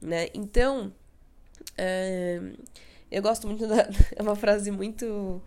Né? 0.00 0.28
Então, 0.32 0.92
é, 1.76 2.40
eu 3.10 3.22
gosto 3.22 3.46
muito 3.46 3.66
da. 3.66 3.88
É 4.16 4.22
uma 4.22 4.36
frase 4.36 4.70
muito. 4.70 5.42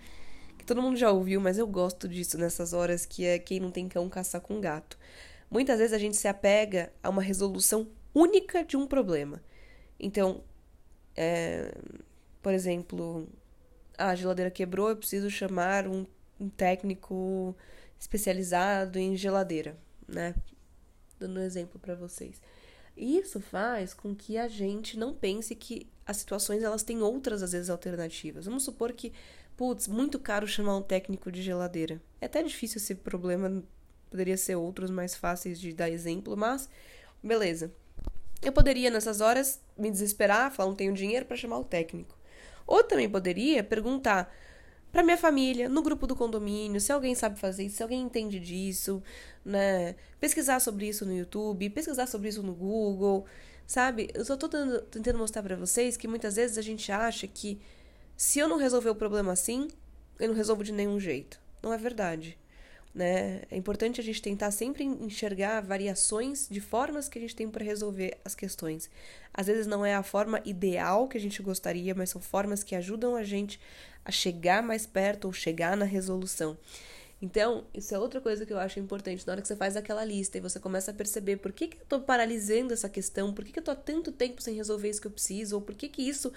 que 0.58 0.66
todo 0.66 0.82
mundo 0.82 0.98
já 0.98 1.12
ouviu, 1.12 1.40
mas 1.40 1.58
eu 1.58 1.68
gosto 1.68 2.08
disso 2.08 2.38
nessas 2.38 2.74
horas, 2.74 3.06
que 3.06 3.26
é 3.26 3.40
quem 3.40 3.60
não 3.60 3.72
tem 3.72 3.88
cão 3.88 4.10
caçar 4.10 4.42
com 4.42 4.60
gato. 4.60 4.98
Muitas 5.50 5.80
vezes 5.80 5.94
a 5.94 5.98
gente 5.98 6.18
se 6.18 6.28
apega 6.28 6.92
a 7.04 7.10
uma 7.10 7.22
resolução 7.22 7.88
única 8.14 8.64
de 8.64 8.78
um 8.78 8.88
problema. 8.88 9.42
Então, 10.00 10.44
é, 11.16 11.74
por 12.42 12.54
exemplo, 12.54 13.28
a 13.98 14.16
geladeira 14.16 14.50
quebrou, 14.50 14.90
eu 14.90 14.98
preciso 14.98 15.30
chamar 15.30 15.88
um, 15.88 16.06
um 16.40 16.50
técnico 16.50 17.56
especializado 18.00 18.98
em 18.98 19.16
geladeira, 19.16 19.78
né? 20.08 20.34
Dando 21.20 21.40
um 21.40 21.44
exemplo 21.44 21.80
para 21.80 21.94
vocês. 21.94 22.42
Isso 22.96 23.40
faz 23.40 23.94
com 23.94 24.16
que 24.16 24.38
a 24.38 24.48
gente 24.48 24.98
não 24.98 25.14
pense 25.14 25.56
que 25.56 25.88
as 26.06 26.18
situações 26.18 26.62
elas 26.62 26.84
têm 26.84 27.02
outras 27.02 27.42
às 27.42 27.52
vezes 27.54 27.70
alternativas. 27.70 28.46
Vamos 28.46 28.64
supor 28.64 28.92
que, 28.94 29.14
putz, 29.56 29.88
muito 29.88 30.20
caro 30.20 30.48
chamar 30.48 30.78
um 30.78 30.82
técnico 30.82 31.32
de 31.32 31.42
geladeira. 31.42 32.02
É 32.20 32.26
até 32.26 32.44
difícil 32.44 32.78
esse 32.78 32.96
problema, 32.96 33.64
poderia 34.10 34.38
ser 34.38 34.56
outros 34.56 34.90
mais 34.90 35.16
fáceis 35.16 35.60
de 35.60 35.74
dar 35.74 35.90
exemplo, 35.90 36.36
mas 36.36 36.70
beleza. 37.24 37.72
Eu 38.42 38.52
poderia, 38.52 38.90
nessas 38.90 39.22
horas, 39.22 39.62
me 39.78 39.90
desesperar, 39.90 40.52
falar 40.52 40.70
não 40.70 40.76
tenho 40.76 40.94
dinheiro 40.94 41.26
para 41.26 41.38
chamar 41.38 41.60
o 41.60 41.64
técnico. 41.64 42.18
Ou 42.66 42.84
também 42.84 43.10
poderia 43.10 43.64
perguntar: 43.64 44.34
para 44.92 45.04
minha 45.04 45.18
família, 45.18 45.70
no 45.70 45.82
grupo 45.82 46.06
do 46.06 46.16
condomínio, 46.16 46.82
se 46.82 46.92
alguém 46.92 47.16
sabe 47.16 47.40
fazer 47.40 47.64
isso, 47.64 47.78
se 47.78 47.84
alguém 47.84 48.02
entende 48.02 48.40
disso, 48.40 49.02
né? 49.44 49.96
Pesquisar 50.20 50.60
sobre 50.60 50.88
isso 50.88 51.06
no 51.06 51.16
YouTube, 51.16 51.70
pesquisar 51.70 52.08
sobre 52.08 52.30
isso 52.30 52.44
no 52.44 52.54
Google, 52.54 53.26
sabe? 53.66 54.10
Eu 54.14 54.26
só 54.26 54.36
tô 54.36 54.50
tentando 54.50 55.18
mostrar 55.18 55.42
para 55.44 55.56
vocês 55.56 55.96
que 55.96 56.08
muitas 56.08 56.36
vezes 56.36 56.58
a 56.58 56.62
gente 56.62 56.92
acha 56.92 57.26
que 57.28 57.60
se 58.18 58.40
eu 58.40 58.48
não 58.48 58.58
resolver 58.58 58.90
o 58.90 58.96
problema 58.96 59.32
assim, 59.32 59.70
eu 60.20 60.28
não 60.28 60.36
resolvo 60.36 60.64
de 60.64 60.72
nenhum 60.72 61.00
jeito. 61.00 61.40
Não 61.64 61.74
é 61.74 61.78
verdade. 61.78 62.38
Né? 62.94 63.44
É 63.50 63.56
importante 63.56 64.02
a 64.02 64.04
gente 64.04 64.22
tentar 64.22 64.52
sempre 64.52 64.84
enxergar 64.84 65.62
variações 65.62 66.48
de 66.50 66.60
formas 66.60 67.08
que 67.08 67.18
a 67.18 67.22
gente 67.22 67.36
tem 67.36 67.50
para 67.50 67.64
resolver 67.64 68.18
as 68.26 68.36
questões. 68.36 68.90
Às 69.34 69.48
vezes 69.48 69.66
não 69.66 69.86
é 69.86 69.96
a 69.96 70.04
forma 70.04 70.42
ideal 70.44 71.08
que 71.08 71.18
a 71.18 71.22
gente 71.22 71.42
gostaria, 71.42 71.96
mas 71.96 72.10
são 72.10 72.20
formas 72.20 72.64
que 72.64 72.76
ajudam 72.76 73.16
a 73.16 73.24
gente 73.24 73.60
a 74.04 74.12
chegar 74.12 74.62
mais 74.62 74.86
perto 74.86 75.26
ou 75.26 75.34
chegar 75.34 75.78
na 75.78 75.86
resolução. 75.86 76.58
Então, 77.22 77.66
isso 77.72 77.94
é 77.94 78.00
outra 78.00 78.20
coisa 78.20 78.46
que 78.48 78.52
eu 78.52 78.58
acho 78.58 78.80
importante. 78.80 79.26
Na 79.28 79.34
hora 79.34 79.42
que 79.42 79.48
você 79.48 79.56
faz 79.56 79.78
aquela 79.78 80.04
lista 80.04 80.40
e 80.40 80.42
você 80.42 80.60
começa 80.60 80.90
a 80.90 80.94
perceber 80.94 81.38
por 81.38 81.52
que, 81.52 81.68
que 81.68 81.78
eu 81.78 81.84
estou 81.84 82.02
paralisando 82.02 82.74
essa 82.74 82.90
questão, 82.90 83.32
por 83.32 83.46
que, 83.46 83.52
que 83.52 83.60
eu 83.60 83.62
estou 83.62 83.74
há 83.74 83.78
tanto 83.78 84.12
tempo 84.12 84.42
sem 84.42 84.56
resolver 84.56 84.90
isso 84.90 85.00
que 85.00 85.06
eu 85.06 85.12
preciso, 85.12 85.56
ou 85.56 85.62
por 85.62 85.76
que, 85.76 85.88
que 85.88 86.02
isso 86.02 86.34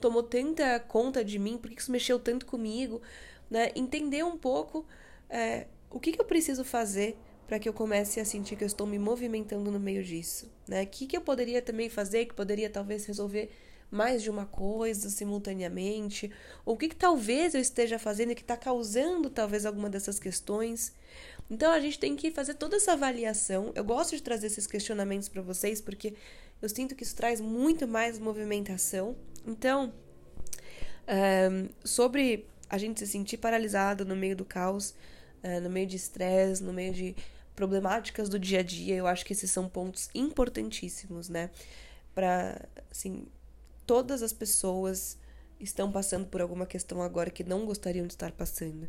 tomou 0.00 0.22
tanta 0.22 0.78
conta 0.78 1.24
de 1.24 1.40
mim, 1.40 1.58
por 1.58 1.68
que, 1.68 1.74
que 1.74 1.82
isso 1.82 1.90
mexeu 1.90 2.20
tanto 2.20 2.46
comigo, 2.46 3.02
né? 3.50 3.72
Entender 3.74 4.24
um 4.24 4.38
pouco 4.38 4.86
é, 5.28 5.66
o 5.90 5.98
que, 5.98 6.12
que 6.12 6.20
eu 6.20 6.24
preciso 6.24 6.64
fazer 6.64 7.16
para 7.46 7.58
que 7.58 7.68
eu 7.68 7.72
comece 7.72 8.20
a 8.20 8.24
sentir 8.24 8.56
que 8.56 8.64
eu 8.64 8.66
estou 8.66 8.86
me 8.86 8.98
movimentando 8.98 9.70
no 9.70 9.80
meio 9.80 10.04
disso, 10.04 10.50
né? 10.66 10.82
O 10.82 10.86
que, 10.86 11.06
que 11.06 11.16
eu 11.16 11.20
poderia 11.20 11.62
também 11.62 11.88
fazer 11.88 12.26
que 12.26 12.34
poderia 12.34 12.68
talvez 12.68 13.06
resolver 13.06 13.50
mais 13.90 14.22
de 14.22 14.28
uma 14.28 14.44
coisa 14.44 15.08
simultaneamente? 15.08 16.30
Ou 16.64 16.74
o 16.74 16.76
que, 16.76 16.88
que 16.88 16.96
talvez 16.96 17.54
eu 17.54 17.60
esteja 17.60 17.98
fazendo 17.98 18.34
que 18.34 18.42
está 18.42 18.56
causando 18.56 19.30
talvez 19.30 19.64
alguma 19.64 19.88
dessas 19.88 20.18
questões? 20.18 20.92
Então 21.50 21.72
a 21.72 21.80
gente 21.80 21.98
tem 21.98 22.14
que 22.14 22.30
fazer 22.30 22.54
toda 22.54 22.76
essa 22.76 22.92
avaliação. 22.92 23.72
Eu 23.74 23.84
gosto 23.84 24.14
de 24.14 24.22
trazer 24.22 24.48
esses 24.48 24.66
questionamentos 24.66 25.28
para 25.28 25.40
vocês 25.40 25.80
porque 25.80 26.14
eu 26.60 26.68
sinto 26.68 26.94
que 26.94 27.02
isso 27.02 27.16
traz 27.16 27.40
muito 27.40 27.88
mais 27.88 28.18
movimentação. 28.18 29.16
Então, 29.46 29.92
um, 31.50 31.68
sobre 31.82 32.46
a 32.68 32.76
gente 32.76 33.00
se 33.00 33.06
sentir 33.06 33.38
paralisado 33.38 34.04
no 34.04 34.14
meio 34.14 34.36
do 34.36 34.44
caos, 34.44 34.94
uh, 35.42 35.60
no 35.60 35.70
meio 35.70 35.86
de 35.86 35.96
estresse, 35.96 36.62
no 36.62 36.72
meio 36.72 36.92
de 36.92 37.16
problemáticas 37.54 38.28
do 38.28 38.38
dia 38.38 38.60
a 38.60 38.62
dia, 38.62 38.94
eu 38.94 39.06
acho 39.06 39.24
que 39.26 39.32
esses 39.32 39.50
são 39.50 39.68
pontos 39.68 40.08
importantíssimos, 40.14 41.28
né? 41.28 41.50
Para, 42.14 42.68
assim, 42.90 43.26
todas 43.84 44.22
as 44.22 44.32
pessoas 44.32 45.18
estão 45.58 45.90
passando 45.90 46.26
por 46.26 46.40
alguma 46.40 46.66
questão 46.66 47.02
agora 47.02 47.30
que 47.30 47.42
não 47.42 47.66
gostariam 47.66 48.06
de 48.06 48.12
estar 48.12 48.30
passando. 48.32 48.88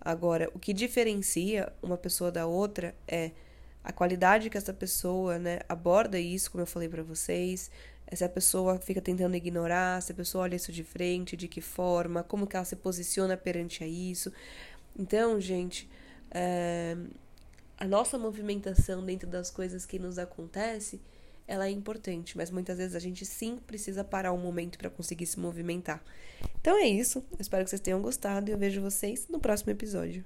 Agora, 0.00 0.50
o 0.54 0.58
que 0.58 0.72
diferencia 0.72 1.72
uma 1.82 1.96
pessoa 1.96 2.32
da 2.32 2.46
outra 2.46 2.94
é 3.06 3.30
a 3.84 3.92
qualidade 3.92 4.50
que 4.50 4.58
essa 4.58 4.72
pessoa, 4.72 5.38
né, 5.38 5.60
aborda 5.68 6.18
isso, 6.18 6.50
como 6.50 6.62
eu 6.62 6.66
falei 6.66 6.88
para 6.88 7.02
vocês, 7.02 7.70
se 8.12 8.24
a 8.24 8.28
pessoa 8.28 8.78
fica 8.78 9.00
tentando 9.00 9.36
ignorar, 9.36 10.02
se 10.02 10.12
a 10.12 10.14
pessoa 10.14 10.44
olha 10.44 10.56
isso 10.56 10.72
de 10.72 10.82
frente, 10.82 11.36
de 11.36 11.46
que 11.46 11.60
forma, 11.60 12.22
como 12.22 12.46
que 12.46 12.56
ela 12.56 12.64
se 12.64 12.76
posiciona 12.76 13.36
perante 13.36 13.84
a 13.84 13.86
isso. 13.86 14.32
Então, 15.00 15.40
gente, 15.40 15.88
é, 16.30 16.94
a 17.78 17.86
nossa 17.86 18.18
movimentação 18.18 19.02
dentro 19.02 19.26
das 19.26 19.50
coisas 19.50 19.86
que 19.86 19.98
nos 19.98 20.18
acontece 20.18 21.00
ela 21.48 21.66
é 21.66 21.70
importante, 21.70 22.36
mas 22.36 22.48
muitas 22.48 22.78
vezes 22.78 22.94
a 22.94 23.00
gente 23.00 23.26
sim 23.26 23.58
precisa 23.66 24.04
parar 24.04 24.32
um 24.32 24.38
momento 24.38 24.78
para 24.78 24.88
conseguir 24.88 25.26
se 25.26 25.40
movimentar. 25.40 26.00
Então 26.60 26.76
é 26.76 26.86
isso. 26.86 27.24
Eu 27.32 27.40
espero 27.40 27.64
que 27.64 27.70
vocês 27.70 27.80
tenham 27.80 28.00
gostado 28.00 28.48
e 28.48 28.52
eu 28.52 28.58
vejo 28.58 28.80
vocês 28.80 29.26
no 29.28 29.40
próximo 29.40 29.72
episódio. 29.72 30.24